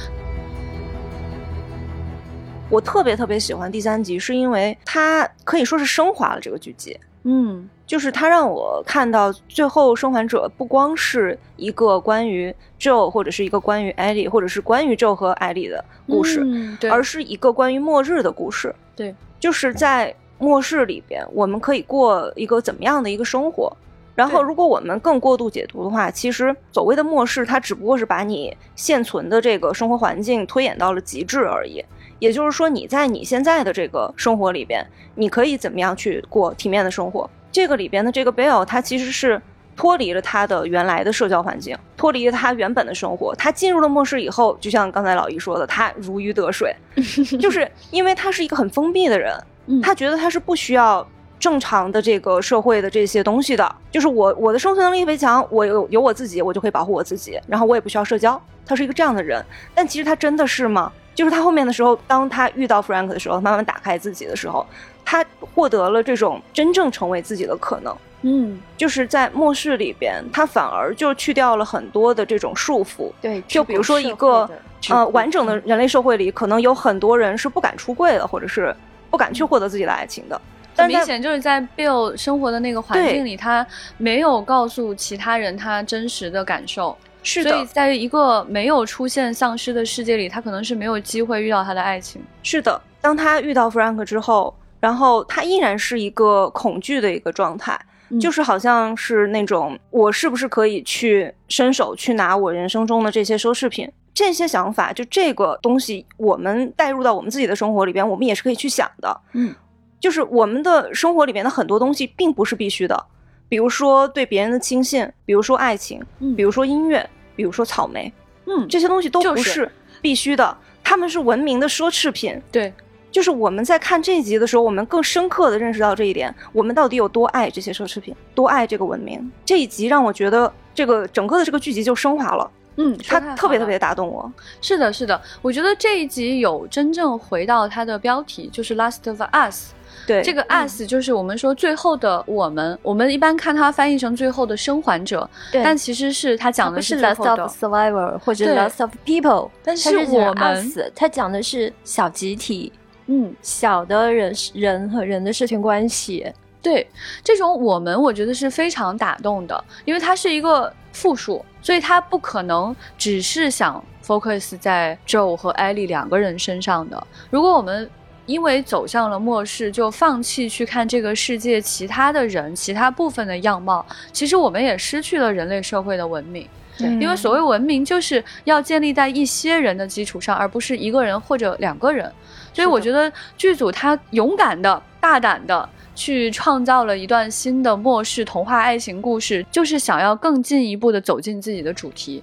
[2.71, 6.99] 我特别特别喜欢第三集，是因为它可以说是升华了这个剧集。
[7.25, 18.73] 嗯就是它让我看到最后生还者不光是一个关于 Joe 或者是一个关于艾莉或者是关于 Joe 和艾莉的故事，嗯，而是一个关于末日的故事。
[18.95, 23.77] 对，就是在末世里边，我们可以过一个怎么样的一个生活？
[24.15, 31.85] 然后，如果我们更过度解读的话，其实所谓的末世，它只不过是把你现存的这个生活环境推演到了极致而已。
[32.21, 37.29] 也就是说，你在你现在的这个生活里边，你可以怎么样去过体面的生活？
[37.53, 39.41] 这个里边的这个 Bill，他其实是
[39.77, 43.35] 脱离了他的原来的社交环境，脱离了他原本的生活。
[43.35, 46.75] 他进入了末世以后，就像刚才老姨说的，他如鱼得水，
[47.41, 49.35] 就是因为他是一个很封闭的人，
[49.67, 51.07] 嗯他觉得他是不需要
[51.39, 53.75] 正常的这个社会的这些东西的。
[53.91, 58.41] 就是我我的生存能力特别强，我有有我自己，我就可以保护我自己，然后我也不需要社交。
[58.67, 60.93] 他是一个这样的人，但其实他真的是吗？
[61.21, 64.67] 就是他后面的时候，当他遇到 Frank 的时候，慢慢打开自己的时候，
[65.05, 67.95] 他获得了这种真正成为自己的可能。
[68.23, 73.13] 嗯就是在末世里边，他反而就去掉了很多的这种束缚。
[73.21, 74.49] 对，就比如说一个
[74.89, 78.75] 呃完整的人类社会里，可能有很多人是不敢出柜的，或者是
[79.11, 80.37] 不敢去获得自己的爱情的。
[80.37, 83.67] 很但明显就是在 Bill 生活的那个环境里，他
[83.99, 92.23] 没有告诉其他人他真实的感受，是的，所以在一个没有出现丧尸的世界里，他可能是没有机会遇到他的爱情。
[92.43, 92.81] 是的。
[93.01, 97.79] 当他遇到 Frank 之后，然后他依然是一个恐惧的一个状态，
[98.11, 103.91] 嗯就是好像是那种我是不是可以去伸手去拿我人生中的这些奢侈品。
[104.13, 109.19] 这些想法，就这个东西，我们带入到我们自己的生活里边，我们也是可以去想的。
[109.33, 109.55] 嗯，
[110.01, 113.07] 就是我们的生活里边的很多东西并不是必须的，
[113.51, 118.11] 比如说对别人的轻信，比如说爱情，嗯比如说音乐，比如说草莓，
[118.47, 122.41] 嗯，这些东西都不是必须的，他们是文明的奢侈品。
[122.53, 122.73] 对，
[123.11, 129.31] 就是我们在看这一集的时候，我们更深刻的认识到这一点，我们到底有多爱这些奢侈品，多爱这个文明。
[129.45, 134.33] 这一集让我觉得这个整个的这个剧集就升华了，嗯，它特别特别打动我。
[134.61, 139.73] 是的，是的，我觉得这一集有真正回到它的标题，就是《Last of Us》。
[140.11, 147.65] 对，这个 us 就是我们说最后的我们，我们一般看它翻译成最后的生还者，对但其实是它讲的是最 lost 后的 of。
[147.65, 152.73] survivor 或者 lost of people，但是我们它讲的是小集体、
[153.07, 156.27] 嗯，小的人人和人的社群关系。
[156.61, 156.87] 对，
[157.23, 167.07] 这种我们我觉得是非常打动的，因为它是一个复数，所以它不可能只是想 focus 在 Joe 和 Ellie 两个人身上的。
[167.31, 167.89] 如果我们
[168.31, 176.47] 因为走向了末世，就放弃去看这个世界其他的人、其他部分的样貌，其实我们也失去了人类社会的文明。
[176.79, 182.11] 嗯因为所谓文明，就是要建立在一些人的基础上，而不是一个人或者两个人。
[182.55, 192.23] 所以我觉得剧组他勇敢的、大胆的去创造了一段新的末世童话爱情故事，就是想要更进一步的走进自己的主题。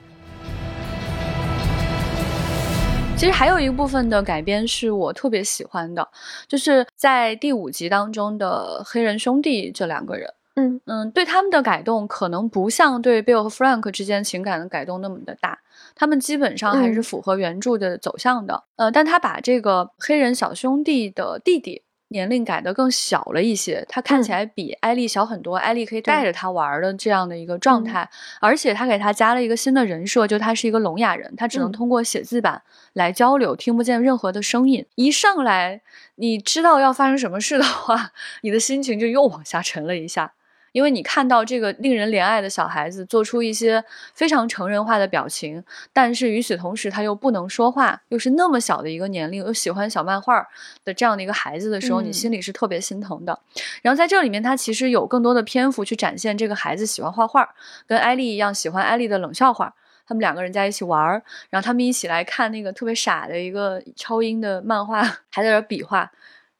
[3.17, 6.07] 其实还有一部分的改编是我特别喜欢的，
[6.47, 10.31] 就是在第五集当中的黑人兄弟这两个人。
[10.55, 15.57] 嗯嗯，对他们的改动可能不像对 Bill 和 Frank 之间情感的改动那么的大，
[15.95, 18.63] 他们基本上还是嗯符合原著的走向的。
[18.75, 32.61] 呃，但他把这个黑人小兄弟的弟弟年龄改得更小了一些，他看起嗯来比艾丽小很多，艾丽可以带着他玩儿的这样的一个状嗯态，而且他给他加了一个新的人设，就他是一个聋哑人，他只能嗯通过写字板
[32.93, 34.85] 来交流，听不见任何的声音。
[34.95, 35.81] 一上来
[36.15, 40.33] 你知道要发生什么事的话， 你的心情就又往下沉了一下。
[40.77, 50.45] 因为你看到这个令人怜爱的小孩子做出一些非常成人化的表情，但是与此同时他又不能说话，又是那么小的一个年龄，又喜欢小漫画
[50.85, 53.39] 的这样的一个孩子的时候，你嗯心里是特别心疼的。
[53.81, 57.55] 然后在这里面，他其实有更多的篇幅去展现这个孩子喜欢画画，
[57.87, 59.73] 跟艾丽一样喜欢艾丽的冷笑话。
[60.07, 66.11] 他们两个人在一起玩儿，然后他们一起来看那个特别傻的一个超英的漫画，还在这儿比划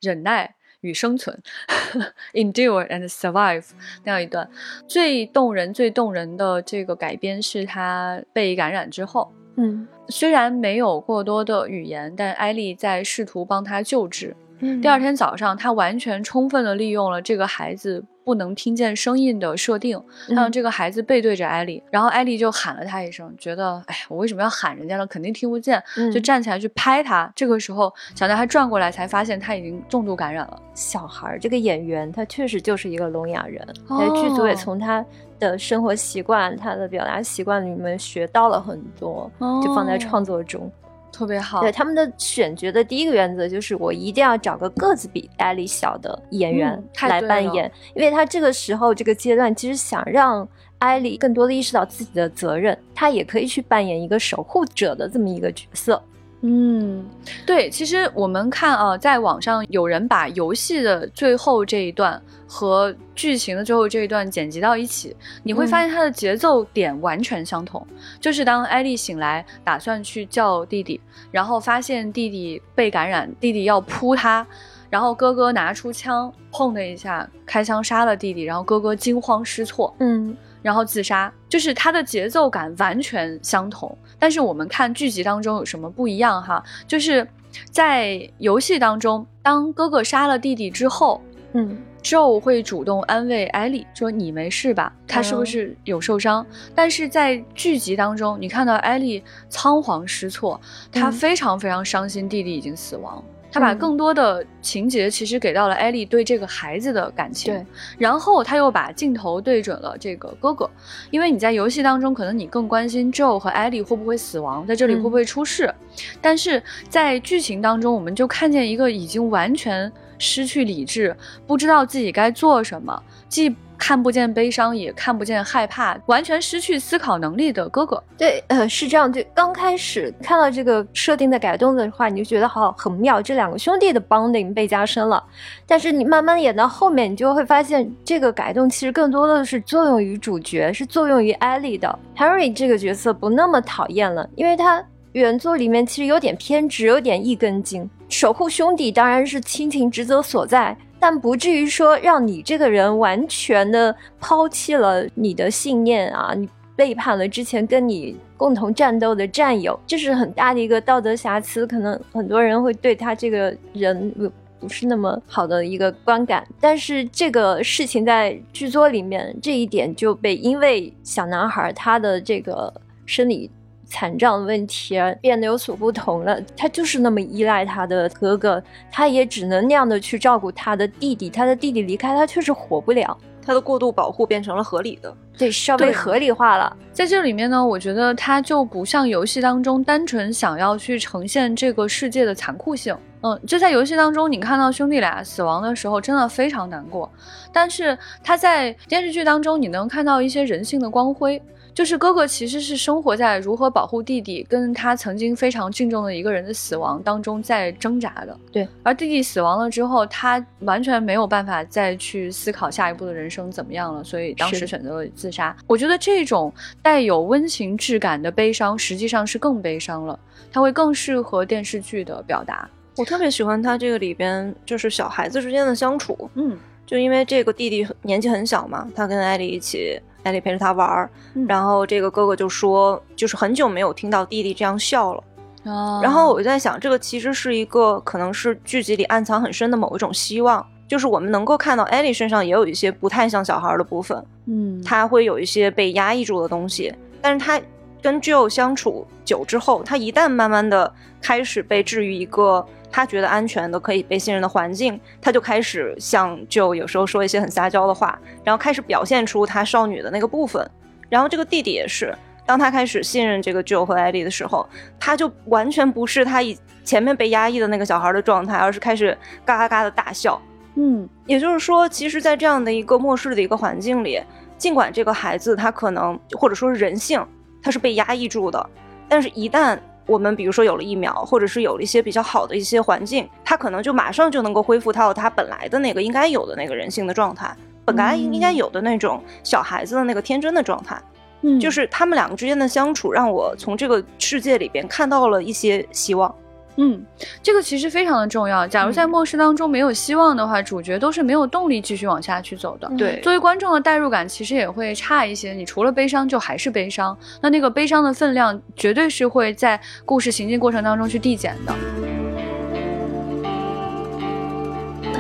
[0.01, 0.56] 忍耐
[0.88, 1.38] 与生存，
[2.34, 3.65] endure and survive
[4.04, 4.50] 那样一段。
[4.88, 9.88] 最动人、最动人的这个改编是他被感染之后，嗯。
[10.10, 14.34] 虽然没有过多的语言，但艾丽在试图帮他救治。
[14.60, 14.82] 嗯。
[14.82, 25.08] 第二天早上，他完全充分的利用了这个孩子不能听见声音的设定，让嗯这个孩子背对着艾丽，然后艾丽就喊了他一声，觉得哎，我为什么要喊人家了？
[25.08, 25.82] 肯定听不见，
[26.13, 27.32] 就嗯站起来去拍他。
[27.34, 30.62] 这个时候，小男孩转过来才发现他已经重度感染了。
[30.74, 33.66] 小孩儿这个演员，他确实就是一个聋哑人，
[33.98, 35.06] 在剧组也哦从他
[35.40, 39.32] 的生活习惯、他的表达习惯里面学到了很多，
[39.63, 40.70] 就放在哦创作中。
[41.12, 41.62] 特别好。
[41.62, 50.48] 对他们的选角的第一个原则就是，我一定要找个个子比艾莉小的演员来扮演，因为他这个时候这个阶段其实想让
[50.80, 56.02] 艾莉更多的意识到自己的责任，她也可以去扮演一个守护者的这么一个角色。
[56.41, 57.04] 嗯，
[57.47, 67.86] 对，其实我们看啊，在网上有人把游戏的最后这一段和剧情的最后这一段剪辑到一起，你会发现它的节奏点完全相同。
[68.21, 71.01] 就是当艾丽醒来，打算去叫弟弟，
[71.32, 74.45] 然后发现弟弟被感染，弟弟要扑他，
[74.91, 80.38] 然后哥哥拿出枪，砰的一下开枪杀了弟弟，然后哥哥惊慌失措，嗯，
[80.68, 83.97] 然后自杀，就是它的节奏感完全相同。
[84.20, 86.61] 但是我们看剧集当中有什么不一样哈？
[86.86, 87.26] 就是
[87.72, 91.22] 在游戏当中，当哥哥杀了弟弟之后，
[91.53, 94.91] 嗯，Joe 会主动安慰艾莉说：“你没事吧？
[95.07, 96.45] 他是不是有受伤？”
[96.76, 100.59] 但是在剧集当中，你看到艾莉仓皇失措，
[100.91, 103.24] 她嗯非常非常伤心，弟弟已经死亡。
[103.52, 103.78] 他把嗯。
[103.78, 107.66] 更多的情节其实给到了艾莉对这个孩子的感情，对，
[107.98, 110.70] 然后他又把镜头对准了这个哥哥，
[111.12, 115.74] 因为你在游戏当中可能你更关心 Joe 和艾莉会不会死亡，在这里会不会出事，
[116.22, 121.15] 但是在剧情当中，我们就看见一个已经完全失去理智，
[121.45, 128.03] 不知道自己该做什么，既看不见悲伤，也看不见害怕，完全失去思考能力的哥哥。
[128.18, 129.11] 对，呃，是这样。
[129.13, 135.24] 就刚开始看到这个设定的改动的话，你就觉得好很妙，这两个兄弟的 bonding 被加深了。
[135.68, 141.99] 但是你慢慢演到后面，你就会发现，这个改动其实更多的是作用于主角，是作用于艾莉的。
[142.18, 147.88] Harry 这个角色不那么讨厌了，因为他原作里面其实有点偏执，有点一根筋。
[148.10, 161.68] 守护兄弟当然是亲情职责所在，但不至于说让你这个人完全的抛弃了你的信念啊，你背叛了之前跟你共同战斗的战友，这是很大的一个道德瑕疵。
[161.68, 172.74] 可能很多人会对他这个人不不是那么好的一个观感，但是这个事情在剧作里面这一点就被因为小男孩他的这个
[173.05, 173.51] 生理。
[173.88, 178.62] 残障问题而变得有所不同了，他就是那么依赖他的哥哥，
[178.92, 185.16] 他也只能那样的去照顾他的弟弟，他的弟弟离开他确实活不了，他的过度保护变成了合理的。
[185.38, 186.76] 对，稍微对合理化了。
[186.92, 192.96] 在这里面呢，我觉得他就不像游戏当中单纯想要去呈现这个世界的残酷性。
[193.22, 197.12] 嗯，就在游戏当中，你看到兄弟俩死亡的时候，真的非常难过。
[197.54, 201.42] 但是他在电视剧当中，你能看到一些人性的光辉。
[201.78, 208.36] 就是哥哥其实是生活在如何保护弟弟跟他曾经非常敬重的一个人的死亡当中在挣扎的。
[208.51, 215.55] 对，而弟弟死亡了之后，他完全没有办法再去思考下一步的人生怎么样了，所以当时选择了自杀。
[215.67, 216.51] 我觉得这种
[216.82, 220.19] 带有温情质感的悲伤，实际上是更悲伤了，
[220.51, 222.67] 它会更适合电视剧的表达。
[222.95, 226.57] 我特别喜欢他这个里边就是小孩子之间的相处，嗯，
[226.88, 231.45] 就因为这个弟弟年纪很小嘛，他跟艾莉一起，艾莉陪着他玩儿，嗯。
[231.47, 235.23] 然后这个哥哥就说，就是很久没有听到弟弟这样笑了。
[235.63, 247.59] 啊然后我就在想，这个其实是一个可能是剧集里暗藏很深的某一种希望，就是我们能够看到艾莉身上也有一些不太像小孩的部分，嗯，他会有一些被压抑住的东西，但是他
[248.08, 250.89] 跟 Joe 相处久之后，他一旦慢慢的
[251.22, 260.66] 开始被置于一个他觉得安全的、可以被信任的环境，他就开始向 Joe 有时候说一些很撒娇的话，然后开始表现出他少女的那个部分。
[261.10, 264.66] 然后这个弟弟也是，当他开始信任这个 Joe 和艾莉的时候，
[264.97, 270.41] 他就完全不是他以前面被压抑的那个小孩的状态，而是开始嘎嘎嘎的大笑。
[270.76, 274.22] 嗯也就是说，其实，在这样的一个末世的一个环境里，
[274.58, 277.22] 尽管这个孩子他可能或者说是人性，
[277.68, 278.70] 他是被压抑住的，
[279.09, 287.53] 但是一旦我们比如说有了疫苗，或者是有了一些比较好的一些环境，他可能就马上就能够恢复到他本来的那个应该有的那个人性的状态，
[287.84, 290.97] 本来应应该有的那种小孩子的那个天真的状态。
[291.41, 296.34] 嗯，就是他们两个之间的相处，让我从这个世界里边看到了一些希望。
[296.80, 297.03] 嗯，
[297.41, 298.67] 这个其实非常的重要。
[298.67, 302.88] 假如在嗯末世当中没有希望的话，主角都是没有动力继续往下去走的。
[302.97, 305.53] 对作为观众的代入感其实也会差一些。
[305.53, 307.17] 你除了悲伤，就还是悲伤。
[307.41, 311.73] 那那个悲伤的分量，绝对是会在故事行进过程当中去递减的。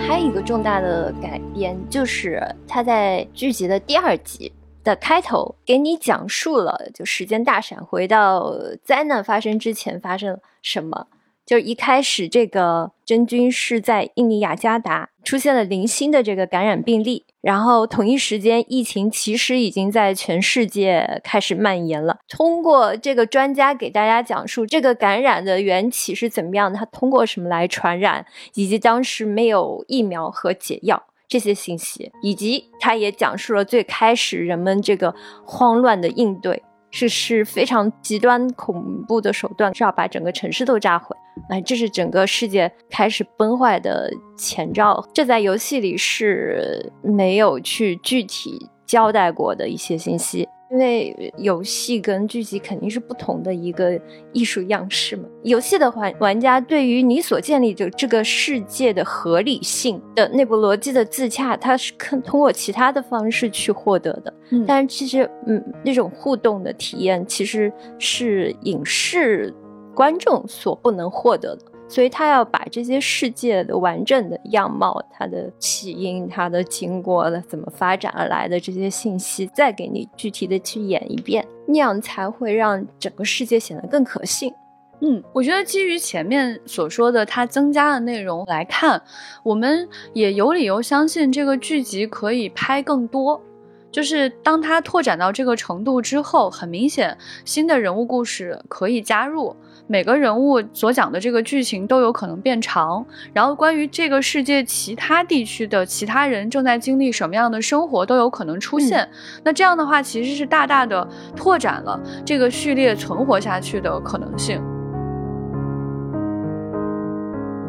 [0.07, 4.53] 还有一个重大的改编，就是他在剧集的第二集
[4.83, 11.07] 的开头给你讲述了，就时间大闪回到灾难发生之前发生了什么。
[11.47, 22.17] 就一开始，这个真菌是在印尼雅加达出现了零星的这个感染病例，然后同一时间，疫情其实已经在全世界开始蔓延了。
[22.27, 28.25] 通过这个专家给大家讲述这个感染的缘起是怎么样，它通过什么来传染，
[28.55, 36.61] 以及当时没有疫苗和解药这些信息，以及他也讲述了最开始人们这个慌乱的应对。
[36.99, 41.15] 这是非常极端恐怖的手段，是要把整个城市都炸毁。
[41.47, 45.07] 哎，这是整个世界开始崩坏的前兆。
[45.13, 50.49] 这在游戏里是没有去具体交代过的一些信息。
[50.69, 53.99] 因为游戏跟剧集肯定是不同的一个
[54.33, 55.23] 艺术样式嘛。
[55.43, 64.33] 游戏的玩玩家对于你所建立的这个世界的合理性的内部逻辑的自洽，它是可通过其他的方式去获得的。
[64.49, 69.53] 嗯，但是其实，嗯，那种互动的体验其实是影视
[69.95, 71.61] 观众所不能获得的。
[71.87, 84.53] 所以他要把这些世界的完整的样貌、它的起因、它的经过的怎么发展而来的这些信息，再给你具体的去演一遍，那样才会让整个世界显得更可信。
[84.99, 89.01] 嗯，我觉得基于前面所说的它增加的内容来看，
[89.43, 93.41] 我们也有理由相信这个剧集可以拍更多。
[93.89, 99.55] 就是当它拓展到这个程度之后，很明显新的人物故事可以加入。
[99.89, 109.07] 每个人物所讲的这个剧情都有可能变长，然后关于这个世界其他地区的其他人正在经历什么样的生活都有可能出现。
[109.45, 111.07] 那这样的话，其实是大大的
[111.37, 114.61] 拓展了这个序列存活下去的可能性。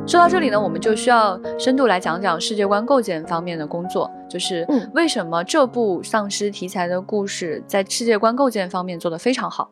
[0.05, 9.71] 说到这里呢，我们就需要深度来讲讲世界观构建方面的工作，就是为什么这部丧尸题材的故事在世界观构建方面做得非常好。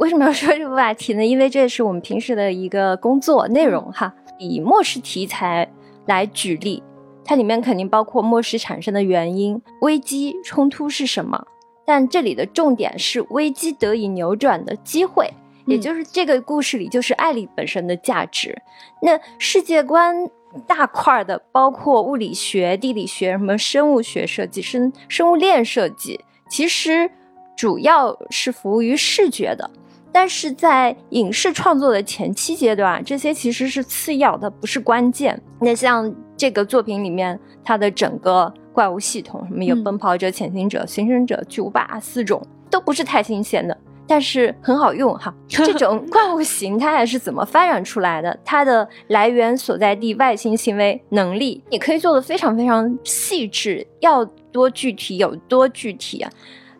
[0.00, 1.24] 为什么要说这个话题呢？
[1.24, 4.14] 因为这是我们平时的一个工作内容哈。
[4.38, 5.70] 以末世题材
[6.06, 6.82] 来举例，
[7.22, 11.46] 它里面肯定包括末世产生的原因、危机冲突是什么。
[11.84, 15.30] 但这里的重点是危机得以扭转的机会，
[15.66, 18.56] 也就是这个故事里就是艾丽本身的价值。
[19.02, 20.30] 那世界观
[20.66, 27.10] 大块的包括物理学、地理学、什么生物学设计、生生物链设计，其实
[27.54, 29.70] 主要是服务于视觉的。
[30.12, 35.40] 但是在影视创作的前期阶段，这些其实是次要的，不是关键。
[35.60, 45.32] 那像这个作品里面，它的整个怪物系统，什么有奔跑者、潜行者、行生者、巨无霸四种，都不是太新鲜的，但是很好用哈。
[45.46, 48.36] 这种怪物形态是怎么发展出来的？
[48.44, 56.32] 它的来源所在地、外星行为能力，你可以做的非常非常细致，要多具体有多具体啊，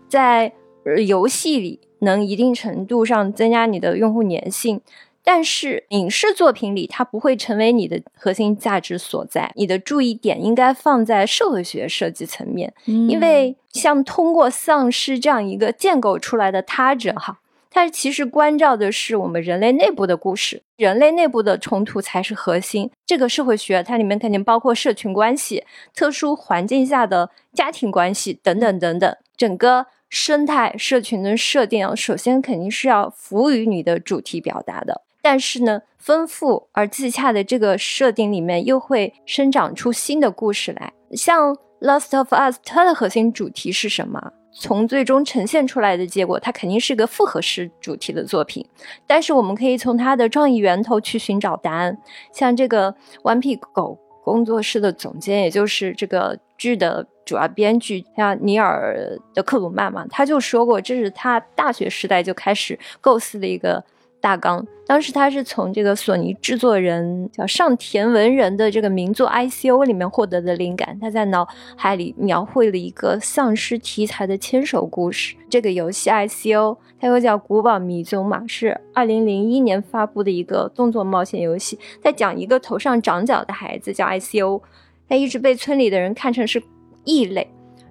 [0.08, 0.52] 在
[1.06, 1.78] 游戏里。
[2.00, 4.80] 能一定程度上增加你的用户粘性，
[5.22, 9.52] 但是影视作品里它不会成为你的核心价值所在。
[9.54, 17.38] 你的注意点应该放在社会学设计层面，因为像通过丧尸这样一个建构出来的他者哈，
[17.70, 22.90] 它其实关照的是我们人类内部的故事，人类内部的冲突才是核心。
[23.06, 29.86] 这个社会学它里面肯定包括社群关系、特殊环境下的家庭关系等等等等，整个。
[30.10, 35.02] 生态社群的设定，首先肯定是要服务于你的主题表达的。
[35.22, 40.92] 但是呢，丰富而自洽的这个设定里面，又会生长出新的故事来。
[41.12, 44.32] 像《Last of Us》，它的核心主题是什么？
[44.52, 48.66] 从最终呈现出来的结果，它肯定是个复合式主题的作品。
[49.06, 51.96] 但是我们可以从它的创意源头去寻找答案。
[52.32, 52.92] 像这个
[53.22, 57.06] 顽皮狗工作室的总监，也就是这个剧的。
[57.26, 63.84] 主要编剧像尼尔的克鲁曼嘛，他就说过，这是他大学时代就开始构思的一个
[64.20, 64.66] 大纲。
[64.84, 71.46] 当时他是从这个索尼制作人叫上田文人的这个名作《ICO》里面获得的灵感，他在脑
[71.76, 75.36] 海里描绘了一个丧尸题材的牵手故事。
[75.48, 84.60] 这个游戏《ICO》它又叫《古堡迷踪》嘛，是二零零一年发布的一个动作冒险游戏，在讲一个头上长角的孩子叫 ICO，
[85.10, 86.62] 他一直被村里的人看成是。
[87.02, 87.50] 异类，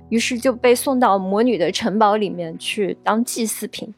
[0.09, 3.91] 于是就被送到魔女的城堡里面去当祭祀品。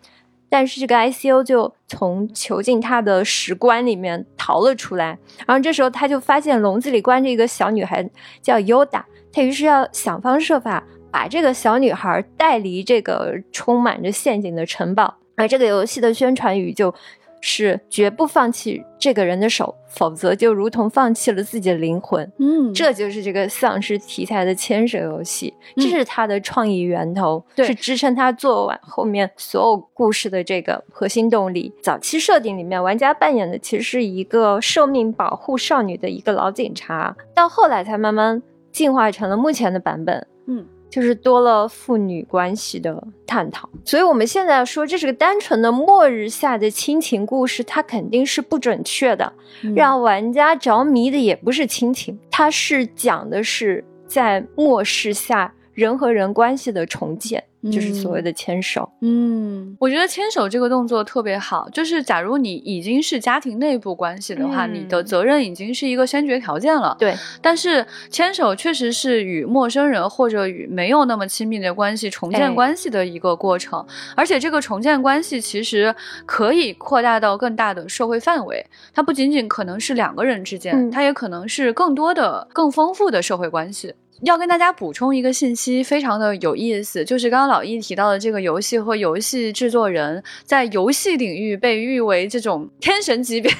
[0.48, 5.20] 但是这个 ICO 就从囚禁他的石棺里面逃了出来。
[5.46, 8.10] 然后这时候他就发现笼子里关着一个小女孩，
[8.42, 9.04] 叫 Yoda。
[9.34, 15.18] 他于是要想方设法把这个小女孩带离这个充满着陷阱的城堡。
[15.36, 16.96] 而这个游戏的宣传语就。
[17.42, 22.32] 是绝不放弃这个人的手，否则就如同放弃了自己的灵魂。
[22.38, 31.74] 嗯，这就是这个丧尸题材的牵手游戏，这是他的创意源头，是支撑他做完后面所有故事的这个核心动力。
[31.82, 40.28] 早期设定里面，玩家扮演的其实是一个受命保护少女的一个老警察，到后来才慢慢进化成了目前的版本。
[40.48, 43.68] 嗯，就是多了父女关系的探讨。
[43.84, 49.34] 所以我们现在说这是个单纯的末日下的亲情故事，它肯定是不准确的。
[49.64, 58.90] 嗯让玩家着迷的也不是亲情，它是讲的是在末世下人和人关系的重建，就是所谓的牵手。
[59.02, 66.96] 嗯，我觉得牵手这个动作特别好，就是假如你已经是家庭内部关系的话，嗯你的责任已经是一个先决条件了。
[67.00, 75.94] 对，但是牵手确实是与陌生人或者与没有那么亲密的关系重建哎关系的一个过程，而且这个重建关系其实
[76.26, 83.94] 可以扩大到更大的社会范围，它不仅仅可能是两个人之间，嗯它也可能是更多的、更丰富的社会关系。
[84.24, 93.52] 要跟大家补充一个信息，非常的有意思，就是刚刚老易提到的这个游戏和游戏制作人在游戏领域被誉为这种天神级别、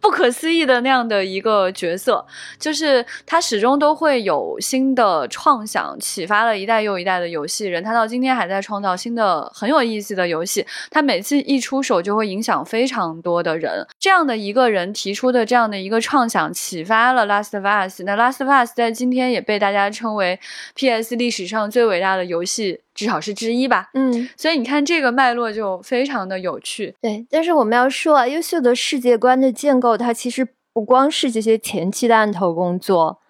[0.00, 2.24] 不可思议的那样的一个角色，
[2.58, 7.82] 就是他始终都会有新的创想，启发了一代又一代的游戏人。
[7.82, 13.86] 他到今天还在创造新的很有意思的游戏，他每次一出手就会影响非常多的人。
[13.98, 18.00] 这样的一个人提出的这样的一个创想，启发了《Last of Us》。
[18.04, 20.38] 那《Last of Us》在今天也被大家称为
[20.74, 23.90] PS 历史上最伟大的游戏，至少是之一吧。
[23.94, 26.96] 嗯，所以你看这个脉络就非常的有趣。
[27.00, 27.24] 对。
[27.30, 33.20] 但是我们要说啊，优秀的世界观的建构，它其实不光是这些前期的案头工作。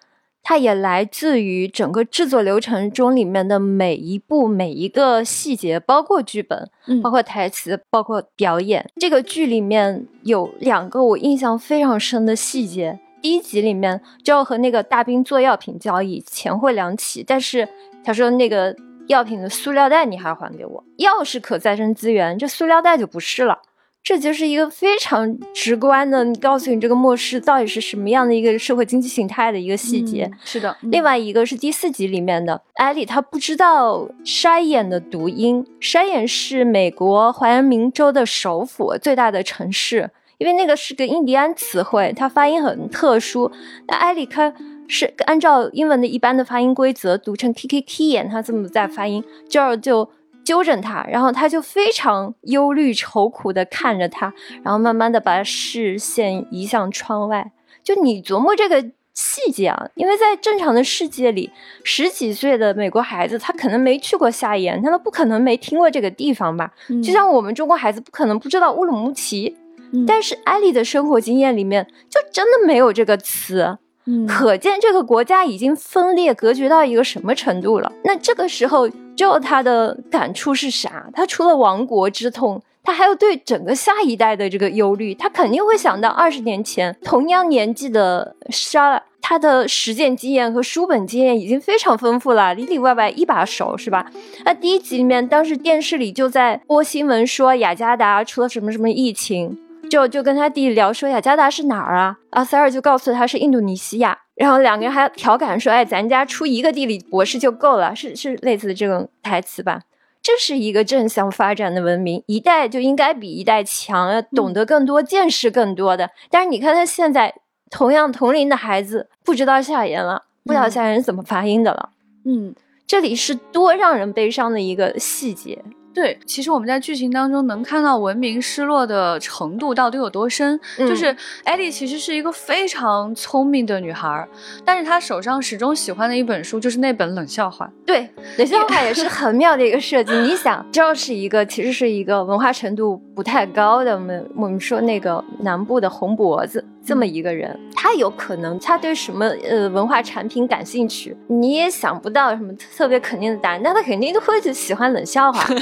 [0.49, 8.89] 它也来自于整个制作流程中里面的每一步、每一个细节，包括剧本，嗯包括台词，包括表演。
[8.95, 12.97] 这个剧里面有两个我印象非常深的细节。
[13.21, 17.67] 第一集里面，就要和那个大兵做药品交易，钱会两起，但是
[18.05, 18.73] 他说那个
[19.07, 23.59] 药品的塑料袋你还要还给我，药是可再生资源，这塑料袋就不是了。
[24.03, 30.23] 这就是一个非常直观的，你告诉你这个末世到底是什么样的一个社会经济形态的一个细节。
[30.31, 35.65] 嗯是的，嗯另外一个是第四集里面的艾莉，她不知道筛眼的读音。
[35.81, 43.51] 筛眼是美国怀俄明州的首府，最大的城市，因为那个是个印第安词汇，它发音很特殊。
[43.89, 44.53] 那艾莉她
[44.87, 50.09] 是按照英文的一般的发音规则读成 k k k 眼，他这么在发音，这儿就。
[50.47, 54.33] 纠正他，然后他就非常忧虑愁苦的看着他，
[54.63, 57.51] 然后慢慢的把视线移向窗外。
[57.83, 58.81] 就你琢磨这个
[59.13, 61.51] 细节啊，因为在正常的世界里，
[61.83, 66.71] 十几岁的美国孩子他可能没去过夏延，他都不可能没听过这个地方吧？
[66.87, 69.53] 嗯就像我们中国孩子不可能不知道乌鲁木齐，
[69.91, 73.79] 嗯但是艾丽的生活经验里面就真的没有这个词。
[74.27, 77.91] 可见这个国家已经分裂隔绝到一个什么程度了。
[78.03, 81.09] 那这个时候，就他的感触是啥？
[81.13, 85.13] 他除了亡国之痛，他还有对整个下一代的这个忧虑。
[85.13, 94.09] 他肯定会想到二十年前同样年纪的莎拉，她的实践经验和书本经验已经非常丰富了，里里外外一把手，是吧？
[94.45, 99.57] 那第一集里面，当时电视里就在播新闻说雅加达出了什么什么疫情。
[99.89, 102.17] 就就跟他弟聊说雅加达是哪儿啊？
[102.31, 109.81] 阿塞尔就告诉他是印度尼西亚，然后两个人还调侃说：“哎，咱家出一个地理博士就够了。”是是类似的这种台词吧？
[110.21, 116.09] 这是一个正向发展的文明，一代就应该比一代强，要懂得更多，见识更多的。
[116.29, 117.33] 但是你看他现在
[117.69, 121.89] 同样同龄的孩子不知道夏言了，不知道夏言是怎么发音的了。
[122.25, 122.53] 嗯。
[122.85, 125.61] 这里是多让人悲伤的一个细节。
[125.97, 130.59] 对，其实我们在剧情当中能看到文明失落的程度到底有多深。
[130.77, 131.05] 嗯就是
[131.43, 134.29] 艾莉其实是一个非常聪明的女孩儿，
[134.63, 137.67] 但是她手上始终喜欢的一本书就是那本冷笑话。
[137.83, 140.13] 对，冷笑话也是很妙的一个设计。
[140.19, 155.45] 你想，这是一个其实是一个文化程度不太高的，我们我们说那个南部的红脖子这么一个人，他有可能他对什么呃文化产品感兴趣，你也想不到什么特别肯定的答案，但他肯定都会喜欢冷笑话。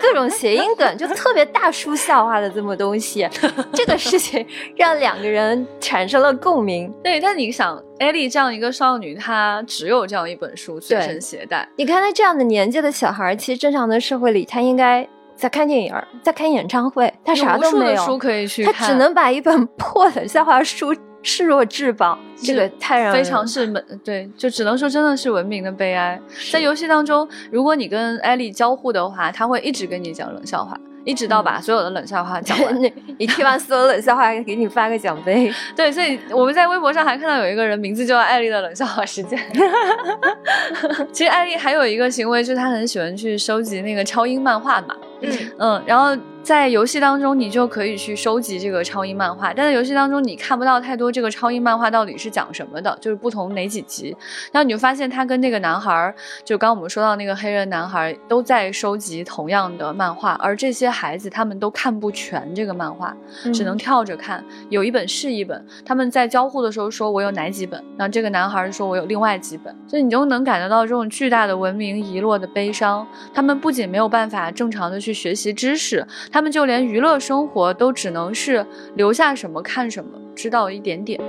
[0.00, 3.28] 各种谐音梗，就特别大叔笑话的这么东西，
[3.72, 4.44] 这个事情
[4.76, 6.92] 让两个人产生了共鸣。
[7.04, 11.68] 对，但你想，艾莉这样一个少女，她只有这样一本书随身携带。
[11.76, 26.20] 你看她这样的年纪的小孩，其实正常的社会里，她应该在看电影儿，在看演唱会，他啥都没有，的书可以去他，只能把一本破的笑话书视若至宝，这个太让人非常是文对，就只能说真的是文明的悲哀。
[26.52, 32.74] 在游戏当中，如果你跟艾莉交互的话，她会一直跟你讲冷笑话，一直到把所有的冷笑话讲完。
[32.80, 35.52] 你你听完所有冷笑话，给你发个奖杯。
[35.74, 39.38] 对，所以我们在微博上还看到有一个人名字就叫艾丽的冷笑话时间。
[41.10, 44.94] 其实艾丽还有一个行为，就是她很喜欢去收集那个超英漫画嘛。
[45.26, 54.14] 嗯嗯，然后在游戏当中，你就可以去收集这个超英漫画，但在游戏当中你看不到太多这个超英漫画到底是讲什么的，就是不同哪几集。
[54.52, 56.14] 然后你就发现他跟那个男孩儿，
[56.44, 63.16] 就刚我们说到那个黑人男孩儿，都在收集同样的漫画，而这些孩子他们都看不全这个漫画，
[63.54, 65.64] 只能跳着看，有一本是一本。
[65.82, 73.06] 他们在交互的时候说我有哪几本，然后这个男孩儿说我有另外几本，所以你就能感觉到这种巨大的文明遗落的悲伤。
[73.32, 81.20] 他们不仅没有办法正常的去学习知识，他们就连娱乐生活都只能是留下什么看什么，知道一点点。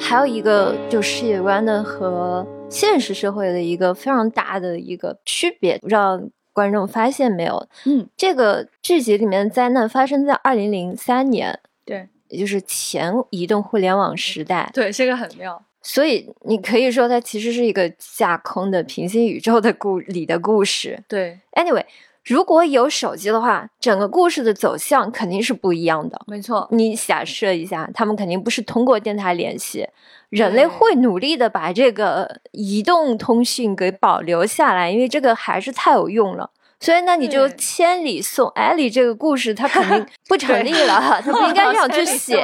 [0.00, 6.20] 还有一个就世界观的和现实社会的一个非常大的一个区别，不知道
[6.52, 7.68] 观众发现没有？
[7.84, 14.70] 嗯，这个剧集里面的灾难发生在二零零三年，对也就是前移动互联网时代。
[14.72, 15.62] 对，这个很妙。
[15.82, 21.02] 所以你可以说它其实是一个架空的平行宇宙的故里的故事。
[21.08, 21.84] 对，Anyway，
[22.24, 26.20] 如果有手机的话，整个故事的走向肯定是不一样的。
[26.26, 26.68] 没错。
[26.70, 29.88] 你假设一下，他们肯定不是通过电台联系，
[30.28, 36.50] 人类会努力的把这个移动通讯给保留下来，因为这个还是太有用了。
[36.80, 42.42] 所以，那你就千里送艾莉这个故事，它肯定 不成立了， 它不应该 这样去写。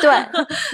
[0.00, 0.10] 对，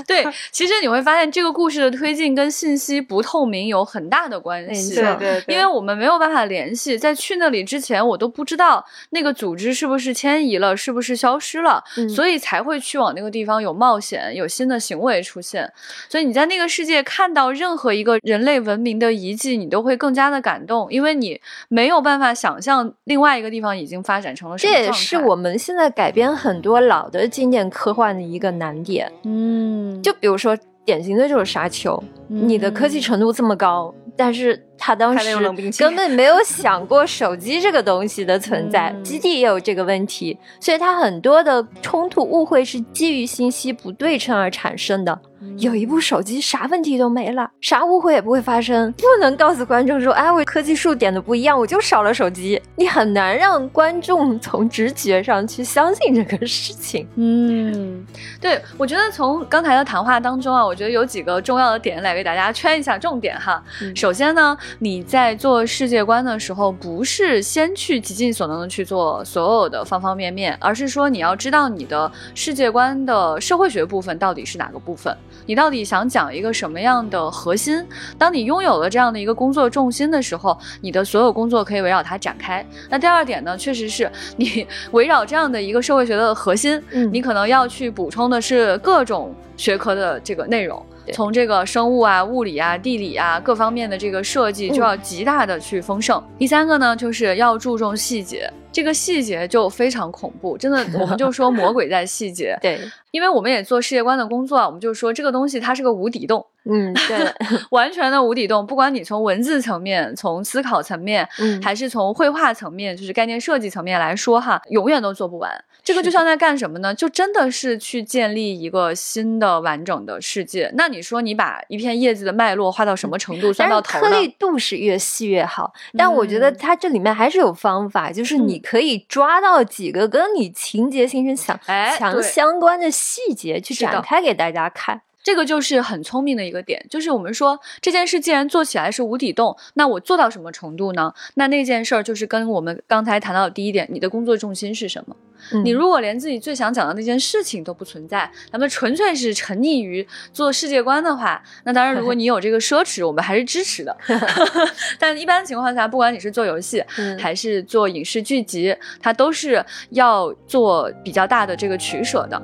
[0.06, 4.94] 对，其实你会发现这个故事的推进跟信息不透明有很大的关系。
[4.94, 15.70] 对对，因为我们没有办法联系，在去那里之前，我都不知道那个组织是不是迁移了，是不是消失了，嗯所以才会去往那个地方有冒险，有新的行为出现。
[16.08, 21.38] 所以你在那个世界看到任何一个人类文明的遗迹，你都会更加的感动，因为你
[21.68, 24.72] 没有办法想象另外一个地方已经发展成了什这。
[24.72, 29.11] 也是我们现在改编很多老的经典科幻的一个难点。
[29.24, 35.37] 嗯，就比如说，典型的就是沙丘，你的科技嗯程度这么高，但是他当时
[35.79, 45.18] 根本没有想过手机这个东西的存在，嗯基地也有这个问题，所以他很多的冲突误会是基于信息不对称而产生的。
[45.59, 52.61] 有一部手机啥问题都没了，啥误会也不会发生，不能告诉观众说，哎，我科技树点的不一样，我就少了手机。
[52.77, 57.07] 你很难让观众从直觉上去相信这个事情。
[57.16, 58.05] 嗯，
[58.41, 63.62] 对，我觉得从刚才的谈话当中啊，我觉得有几个重要的点来给大家圈一下重点哈。
[63.83, 77.84] 嗯首先呢，你在做世界观的时候，不是先去极尽所能的去做所有的方方面面，而是说你要知道你的世界观的社会学部分到底是哪个部分，你到底想讲一个什么样的核心。
[78.18, 82.64] 当你拥有了这样的一个工作重心的时候，你的所有工作可以围绕它展开。
[82.88, 90.84] 那第二点呢，确实是你 围绕这样的一个社会学的核心，嗯你可能要去补充的是各种学科的这个内容。
[91.12, 96.22] 从这个生物啊、物理啊、地理啊各方面的这个设计，就要极大的去丰盛。
[96.38, 102.59] 第三个呢，就是要注重细节，这个细节就非常恐怖，真的， 我们就说魔鬼在细节。
[102.62, 102.80] 对，
[103.11, 107.32] 因为我们也做世界观的工作啊，我们就说这个东西它是个无底洞，嗯， 对，
[107.70, 108.66] 完全的无底洞。
[108.66, 115.52] 不管你从文字层面、从思考层面，嗯还是从绘画层面，就是概念设计层面来说，哈，永远都做不完。
[115.85, 116.95] 这个就像在干什么呢？
[116.95, 120.72] 就真的是去建立一个新的完整的世界。
[120.74, 135.03] 那你说你把一片叶子的脉络画到什么程度，算但到头颗粒度是越细越好，但我觉得嗯它这里面还是有方法，就是你可以抓到几个跟你情节形成强哎强相关的细节去展开给大家看。
[135.22, 141.14] 这个就是很聪明的一个点，就是我们说这件事既然做起来是无底洞，那我做到什么程度呢？
[141.35, 145.16] 那那件事儿就是跟我们刚才谈到的第一点，你的工作重心是什么？
[145.53, 153.97] 嗯你如果连自己最想讲的那件事情都不存在，咱们纯粹是沉溺于做世界观的话，那当然，如果 你有这个奢侈，我们还是支持的。
[154.99, 162.40] 但一般情况下，不管你是做游戏，嗯还是做影视剧集，它都是要做比较大的这个取舍的。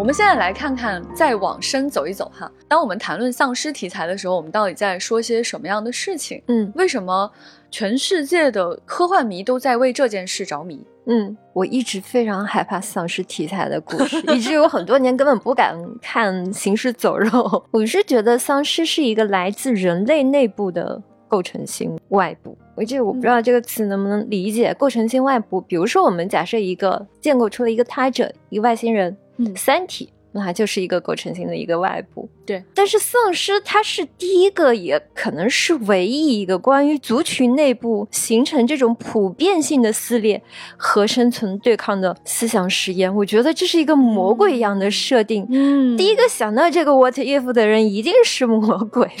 [0.00, 2.50] 我们现在来看看，再往深走一走哈。
[2.66, 6.42] 当我们谈论丧尸题材的时候，我们到底在说些什么样的事情？
[6.46, 7.30] 嗯为什么
[7.70, 10.82] 全世界的科幻迷都在为这件事着迷？
[11.04, 17.28] 嗯，我一直非常害怕丧尸题材的故事，以至于我很多年根本不敢看《行尸走肉》。
[17.70, 22.56] 我是觉得丧尸是一个来自人类内部的构成性外部。
[22.74, 25.60] 我这我不知道这个词能不能理解，构成性外部。
[25.60, 30.12] 比如说，我们假设一个建构出了一个他者，一个外星人，嗯三体。
[30.32, 32.64] 那它就是一个构成性的一个外部，对。
[32.74, 40.42] 但是丧尸它是第一个，也可能是唯一一个关于族群内部形成这种普遍性的撕裂
[40.76, 43.14] 和生存对抗的思想实验。
[43.14, 45.46] 我觉得这是一个魔鬼一样的设定。
[45.50, 49.08] 嗯第一个想到这个 what if 的人一定是魔鬼。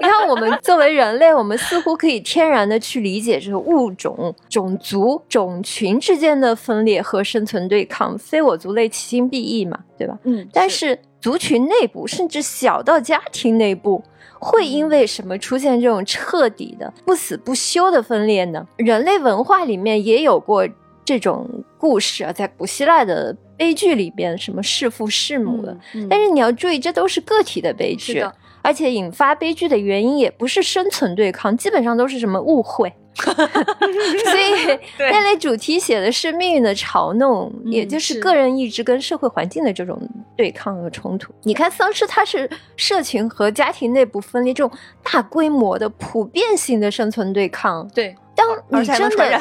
[0.00, 10.18] 你看，我们作为人类，我们似乎可以天然的去理解这个物种、种族、种群之间的分裂和生存对抗，非我族类，其心必异嘛，对吧？
[10.24, 14.02] 嗯但是族群内部，甚至小到家庭内部，
[14.38, 18.66] 会因为什么出现这种彻底的不死不休的分裂呢？
[18.76, 20.68] 人类文化里面也有过
[21.04, 25.76] 这种故事啊，在古希腊的悲剧里边，什么弑父弑母的。
[25.94, 28.34] 嗯但是你要注意，这都是个体的悲剧是的，
[28.64, 32.90] 而且引发悲剧的原因也不是生存对抗，基本上都是什么误会。
[33.14, 39.96] 所以 那类主题写的是命运的嘲弄，嗯也就是是个人意志跟社会环境的这种
[40.36, 41.32] 对抗和冲突。
[41.44, 47.86] 你看丧尸，它是社群和家庭内部分裂这种大规模的普遍性的生存对抗。
[47.94, 49.40] 对，当你真的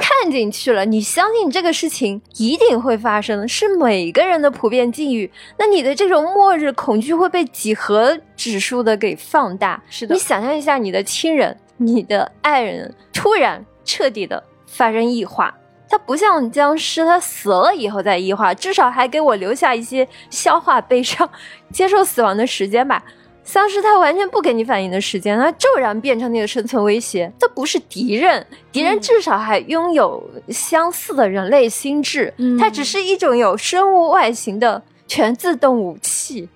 [0.00, 9.82] 看进去了，你相信这个事情一定会发生，是每个人的普遍境遇，那你的这种末日恐惧会被几何指数的给放大。
[9.90, 15.54] 是的你想象一下，你的亲人、你的爱人突然彻底的发生异化。
[15.88, 21.28] 他不像僵尸，他死了以后再异化，至少还给我留下一些消化悲伤、
[21.72, 23.04] 接受死亡的时间吧。
[23.46, 27.32] 丧尸它完全不给你反应的时间，它骤然变成你的生存威胁。
[27.40, 36.48] 它不是敌人，敌人嗯至少还拥有相似的人类心智，嗯它只是一种有生物外形的全自动武器，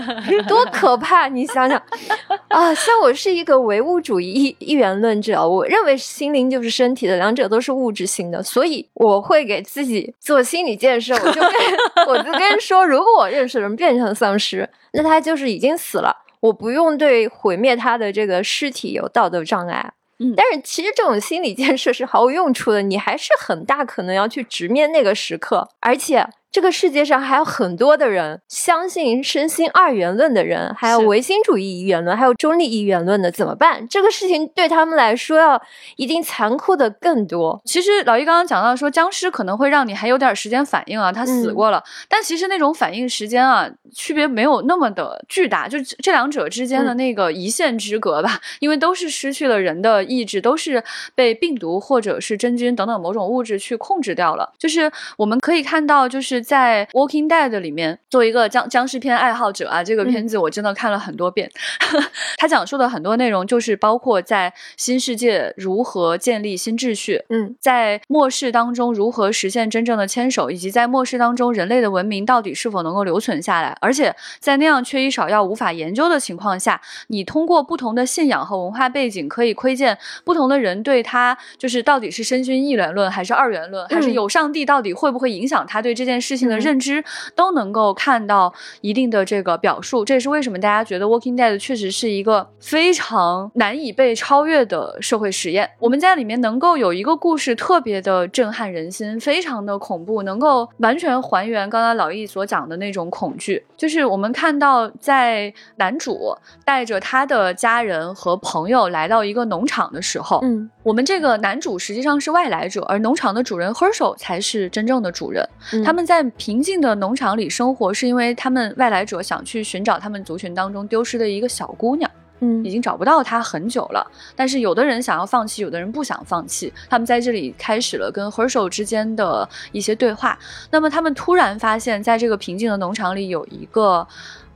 [0.48, 1.28] 多可怕！
[1.28, 1.80] 你想想
[2.48, 11.14] 啊，像我是一个唯物主义一一元论者，我认为心灵就是身体的，两者都是物质性的，所以我会给自己做心理建设。
[11.14, 11.50] 我就跟
[12.08, 19.92] 我就跟人说，如果我认识的人变成丧尸，那他就是已经死了，我不用对毁灭他的这个尸体有道德障碍。
[20.20, 26.26] 嗯但是其实这种心理建设是毫无用处的，你还是很大可能要去直面那个时刻，而且
[26.58, 33.86] 这个世界上还有很多的人相信身心二元论的人，还有唯心主义一元论，还有中立一元论的，怎么办？
[33.88, 35.62] 这个事情对他们来说要
[35.94, 37.62] 一定残酷的更多。
[37.64, 50.82] 其实老易刚刚讲到说僵尸可能会让你还有点时间反应啊，他死嗯过了，但其实那种反应时间啊，区别没有那么的巨大，就这两者之间的嗯那个一线之隔吧，因为都是失去了人的意志，都是
[51.14, 54.52] 被病毒或者是真菌等等某种物质去控制掉了。
[54.58, 61.50] 就是我们可以看到，就是在《Walking Dead》里面，作为一个僵僵尸片爱好者啊，这个片子我真的看了很多遍。
[62.38, 73.76] 他讲述的很多内容，就是包括在新世界如何建立新秩序，嗯在末世当中如何实现真正的牵手，以及在末世当中人类的文明到底是否能够留存下来。
[73.82, 90.04] 而且在那样缺医少药、无法研究的情况下，你通过不同的信仰和文化背景，可以窥见不同的人对他就是到底是深熏一元论，还是二元论，还是嗯有上帝，到底会不会影响他对这件事情的嗯认知，都能够看到一定的这个表述。
[90.04, 95.68] 这也是为什么大家觉得《Walking Dead》确实是一个非常难以被超越的社会实验。
[95.78, 103.64] 我们在里面能够有一个故事特别的震撼人心，非常的恐怖，能够完全还原刚刚老易所讲的那种恐惧。
[103.76, 115.46] 就是我们看到，在男主带着他的家人和朋友来到一个农场的时候，嗯我们这个男主实际上是外来者，而农场的主人 Herschel 才是真正的主人。
[115.72, 122.10] 嗯他们在平静的农场里生活，是因为他们外来者想去寻找他们族群当中丢失的一个小姑娘，
[122.40, 124.06] 嗯已经找不到她很久了。
[124.36, 126.72] 但是有的人想要放弃，有的人不想放弃。
[126.88, 130.38] 他们在这里开始了跟 Herschel 之间的一些对话。
[130.70, 134.06] 那么他们突然发现，在这个平静的农场里有一个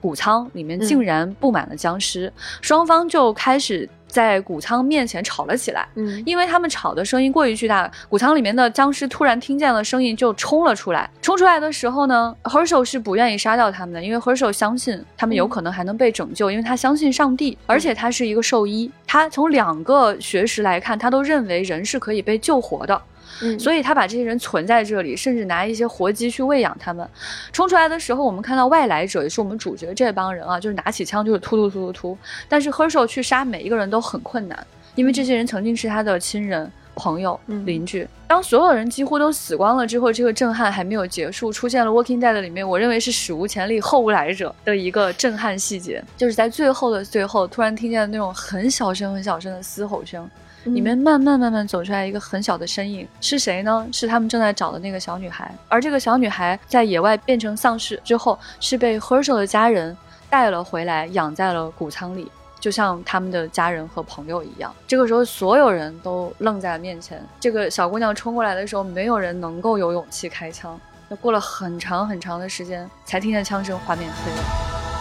[0.00, 5.88] 谷仓，里面竟然布满了僵尸，双方就开始在谷仓面前吵了起来。
[5.94, 11.08] 嗯因为他们吵的声音过于巨大，谷仓里面的僵尸突然听见了声音就冲了出来。
[11.22, 23.00] 冲出来的时候呢，Herschel 是不愿意杀掉他们的，因为 Herschel 相信他们有可能还能被拯救，因为他相信上帝，而且他是一个兽医，他从两个学识来看，他都认为人是可以被救活的。
[23.42, 27.06] 嗯所以他把这些人存在这里，甚至拿一些活鸡去喂养他们。
[27.52, 32.18] 冲出来的时候，我们看到外来者，也是我们主角这帮人啊，就是拿起枪就是突突突突突。
[32.48, 38.08] 但是 Herschel 去杀每一个人都很困难，因为这些人曾经是他的亲人、朋友、嗯邻居。
[38.28, 50.30] 当所有人几乎都死光了之后，这个震撼还没有结束，出现了《Walking Dead》里面我认为是史无前例后无来者的一个震撼细节，就是在最后的最后，突然听见那种很小声、很小声的嘶吼声。
[50.64, 53.86] 里面慢慢慢慢走出来一个很小的身影，是谁呢？
[53.92, 55.52] 是他们正在找的那个小女孩。
[55.68, 59.96] 而这个小女孩在野外变成丧尸之后，是被 Herschel 的家人
[60.30, 64.74] 带了回来，养在了谷仓里，就像他们的家人和朋友一样。
[64.86, 67.20] 这个时候，所有人都愣在了面前。
[67.40, 70.78] 这个小姑娘冲过来的时候，没有人能够有勇气开枪。
[71.08, 74.91] 那过了很长很长的时间，才听见枪声，画面黑了。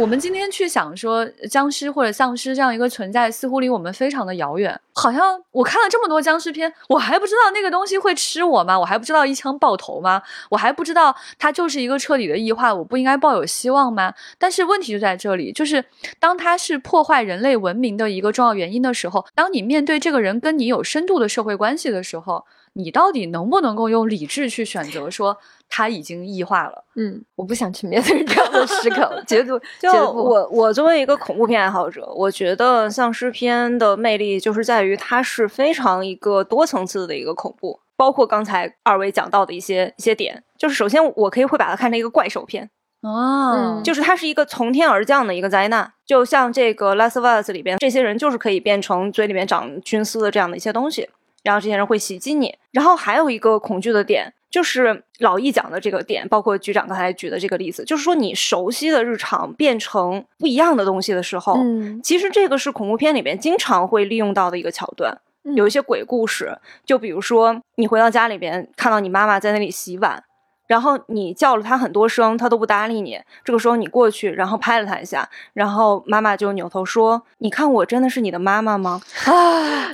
[0.00, 4.80] 我们今天去想说僵尸或者丧尸这样一个存在，似乎离我们非常的遥远。
[4.94, 8.80] 好像我看了这么多僵尸片，我还不知道那个东西会吃我吗？
[8.80, 10.22] 我还不知道一枪爆头吗？
[10.48, 14.14] 我还不知道它就是一个彻底的异化，我不应该抱有希望吗？
[14.38, 15.84] 但是问题就在这里，就是
[16.18, 25.36] 当它是破坏人类文明的一个重要原因的时候，当你面对这个人跟你有深度的社会关系的时候，你到底能不能够用理智去选择说
[25.68, 26.84] 他已经异化了？
[26.96, 42.70] 嗯，我不想去面对这样的时刻，绝对就我我作为一个恐怖片爱好者，我觉得丧尸片的魅力就是在于它是非常一个多层次的一个恐怖，包括刚才二位讲到的一些一些点，就是首先我可以会把它看成一个怪兽片，
[43.02, 51.08] 哦，嗯就是它是一个从天而降的一个灾难，就像这个《Last of Us》里边，这些人就是可以变成嘴里面长菌丝的这样的一些东西，
[51.42, 52.56] 然后这些人会袭击你。
[52.70, 65.12] 然后还有一个恐惧的点，就是老易讲的这个点，包括局长刚才举的这个例子，就是说你熟悉的日常变成不一样的东西的时候，嗯其实这个是恐怖片里边经常会利用到的一个桥段。
[65.42, 70.22] 嗯有一些鬼故事，就比如说你回到家里边，看到你妈妈在那里洗碗，
[70.70, 73.20] 然后你叫了他很多声，他都不搭理你。
[73.42, 79.32] 这个时候你过去，然后拍了他一下，然后妈妈就扭头说：“你看我真的是你的妈妈吗啊，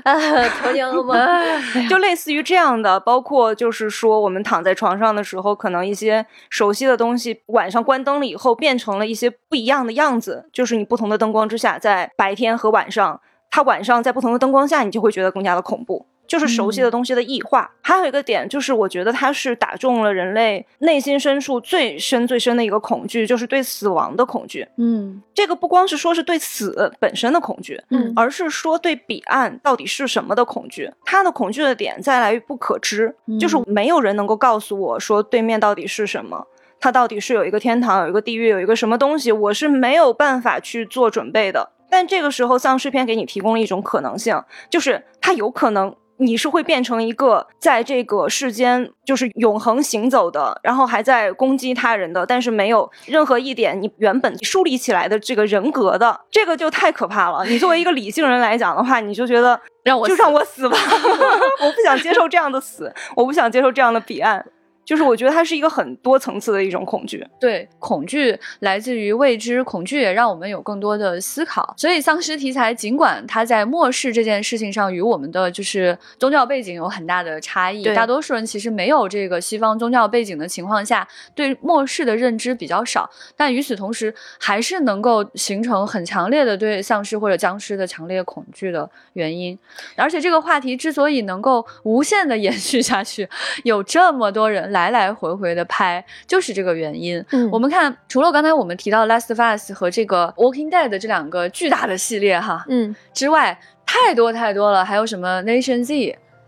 [0.05, 1.17] 啊，童年噩梦。
[1.17, 13.19] 哎？”就类似于这样的，包括就是说我们躺在床上的时候，可能一些熟悉的东西，晚上关灯了以后变成了一些不一样的样子，就是你不同的灯光之下，在白天和晚上，
[13.51, 16.05] 它晚上在不同的灯光下，你就会觉得更加的恐怖。
[16.27, 17.71] 就是熟悉的东西的异化。
[17.81, 24.67] 还有一个点就是，我觉得它是打中了人类内心深处最深最深的一个恐惧，就是对死亡的恐惧。
[24.77, 30.91] 嗯这个不光是说是对死本身的恐惧，嗯而是说对彼岸到底是什么的恐惧。
[31.05, 36.47] 他的恐惧的点在来于不可知，嗯就是没有人能够告诉我说对面到底是什么。
[36.79, 41.73] 它到底是有一个天堂，有一个地狱，有一个什么东西，我是没有办法去做准备的。
[41.89, 57.45] 但这个时候，丧尸片给你提供了一种可能性，就是它有可能你是会变成一个在这个世间就是永恒行走的，然后还在攻击他人的，但是没有任何一点你原本树立起来的这个人格的，这个就太可怕了。
[57.47, 60.77] 你作为一个理性人来讲的话，你就觉得让我就让我死吧，
[61.63, 64.45] 我不想接受这样的死，我不想接受这样的彼岸。
[64.87, 67.27] 就是我觉得它是一个很多层次的一种恐惧。
[67.41, 71.75] 对，恐惧来自于未知，恐惧也让我们有更多的思考。
[71.77, 83.11] 所以，丧尸题材尽管它在末世这件事情上与我们的就是宗教背景有很大的差异，大多数人其实没有这个西方宗教背景的情况下，对末世的认知比较少。
[83.37, 89.59] 但与此同时，还是能够形成很强烈的对丧尸或者僵尸的强烈恐惧的原因。
[89.97, 93.29] 而且，这个话题之所以能够无限的延续下去，
[93.65, 97.25] 有这么多人来来回回的拍，就是这个原因。
[97.31, 105.95] 嗯我们看，除了刚才我们提到的《Last of Us》和这个《Walking Dead》这两个巨大的系列哈嗯之外，太多太多了，还有什么《Nation Z》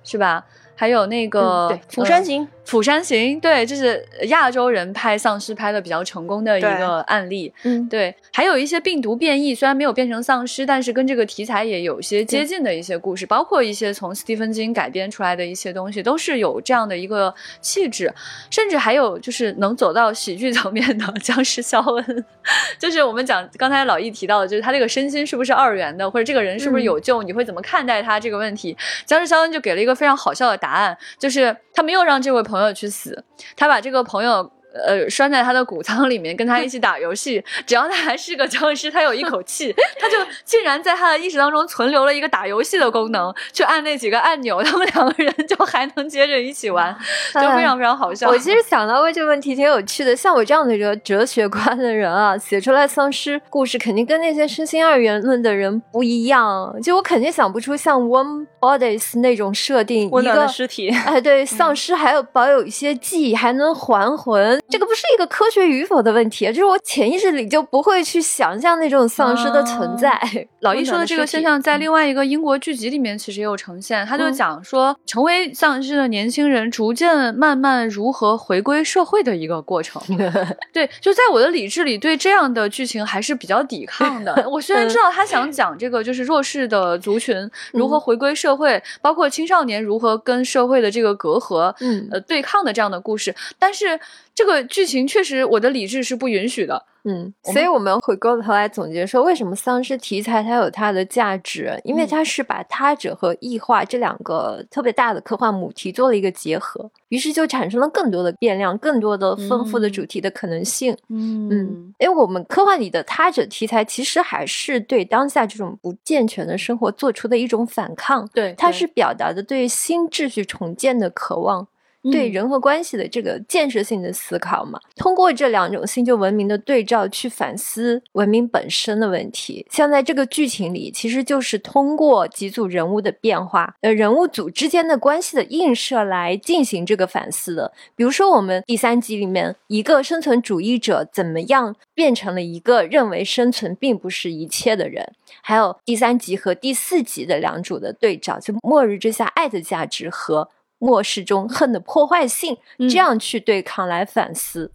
[0.04, 0.44] 是吧？
[0.76, 7.50] 还有那个、釜山呃行，釜山行，对，这是亚洲人拍丧尸拍的比较成功的一个案例。
[7.62, 7.88] 嗯。
[7.88, 18.12] 对，还有一些病毒变异，虽然没有变成丧尸，但是跟这个题材也有些接近的一些故事，包括一些从斯蒂芬金改编出来的一些东西，都是有这样的一个气质，
[18.50, 22.24] 甚至还有就是能走到喜剧层面的 僵尸肖恩，
[22.78, 28.76] 就是我们讲刚才老易提到的，就是他这个身心是不是二元的，或者这个人是不是有救，你会怎么看待他这个问题？
[29.06, 33.24] 僵尸肖恩就给了一个非常好笑的答案，就是他没有让这位朋友朋友去死，
[33.56, 34.50] 他把这个朋友。
[34.72, 37.42] 呃，拴在他的谷仓里面，跟他一起打游戏。
[37.66, 46.94] 只要他还是个僵尸，他有一口气，他就竟然在他的意识当中存留了一个打游戏的功能，去按那几个按钮，他们两个人就还能接着一起玩，
[47.34, 48.28] 就非常非常好笑。
[48.28, 50.14] 我其实想到过这个问题，挺有趣的。
[50.14, 56.74] 像我这样的一个哲学观的人啊，写出来丧尸故事，肯定跟那些身心二元论的人不一样。
[56.82, 60.90] 就我肯定想不出像 One Bodies 那种设定，一个尸体。
[60.90, 70.20] 哎，对， 丧尸还有保有一些记忆，还能还魂，这个不是一个科学与否的问题，就是我潜意识里就不会去想象那种丧尸的存在。
[70.60, 74.04] 老易说的这个现象，在嗯另外一个英国剧集里面其实也有呈现。
[74.04, 80.02] 他就嗯讲说，成为丧尸的年轻人逐渐慢慢如何回归社会的一个过程。
[80.72, 84.34] 对，就在我的理智里，对这样的剧情还是比较抵抗的。
[84.50, 87.34] 我虽然知道他想讲这个就是弱势的族群
[87.72, 93.98] 如何回归社会，包括青少年如何跟社会的这个隔阂，嗯呃，对抗的这样的故事，但是
[94.38, 96.86] 这个剧情确实我的理智是不允许的。
[97.02, 101.80] 嗯，所以我们回过头来总结说，为什么丧尸题材它有它的价值？
[101.82, 110.96] 因为它是把他者和异化这两个特别大的科幻母题做了一个结合，于是就产生了更多的变量、更多的丰富的主题的可能性。
[111.08, 121.66] 嗯嗯，因为我们科幻里的他者题材其实还是对当下这种不健全的生活做出的一种反抗，对，它是表达的对新秩序重建的渴望。
[122.12, 129.66] 对人和关系的这个建设性的思考嘛，通过这两种新旧文明的对照去反思文明本身的问题。
[129.70, 137.72] 像在这个剧情里，其实就是通过几组人物的变化，呃，人物组之间的关系的映射来进行这个反思的。
[137.96, 145.12] 比如说，我们第三集里面，一个生存主义者怎么样变成了一个认为生存并不是一切的人？
[145.42, 150.48] 还有第三集和第四集的两组的对照，就末日之下爱的价值和。
[150.78, 154.70] 末世中恨的破坏性，这样去对抗来反思。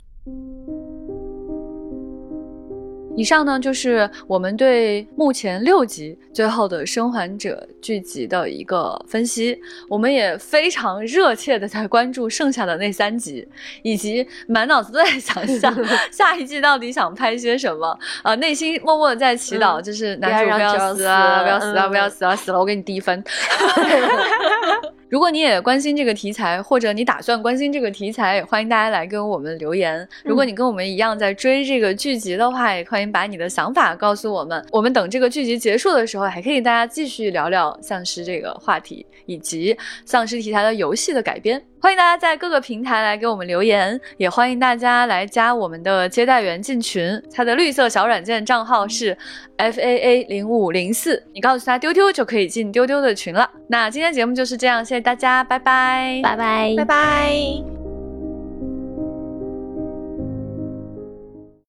[3.16, 9.56] 以上呢，就是我们对目前六集最后的生还者剧集的一个分析。
[9.88, 13.48] 我们也非常热切的在关注剩下的那三集，
[13.84, 15.74] 以及满脑子都在想象
[16.12, 17.98] 下一季到底想拍些什么。
[18.24, 23.24] 啊，内心默默的在祈祷，就是男主不要死啊，不要死啊，不要死啊，死了我给你低分。
[25.10, 30.10] 如果你也关心这个题材，或者你打算关心这个题材，也欢迎大家来跟我们留言。
[30.24, 34.66] 如果你跟我们一样在追这个剧集的话，也欢迎把你的想法告诉我们。
[34.72, 41.62] 我们等这个剧集结束的时候，还可以大家继续聊聊丧尸这个话题，以及丧尸题材的游戏的改编。
[41.80, 47.22] 欢迎大家在各个平台来给我们留言，也欢迎大家来加我们的接待员进群。
[47.34, 49.18] 他的绿色小软件账号是
[49.58, 53.50] f a a 零五零四，你告诉他丢丢就可以进丢丢的群了。
[53.68, 57.83] 那今天节目就是这样，谢谢大家，拜拜，拜拜，拜拜。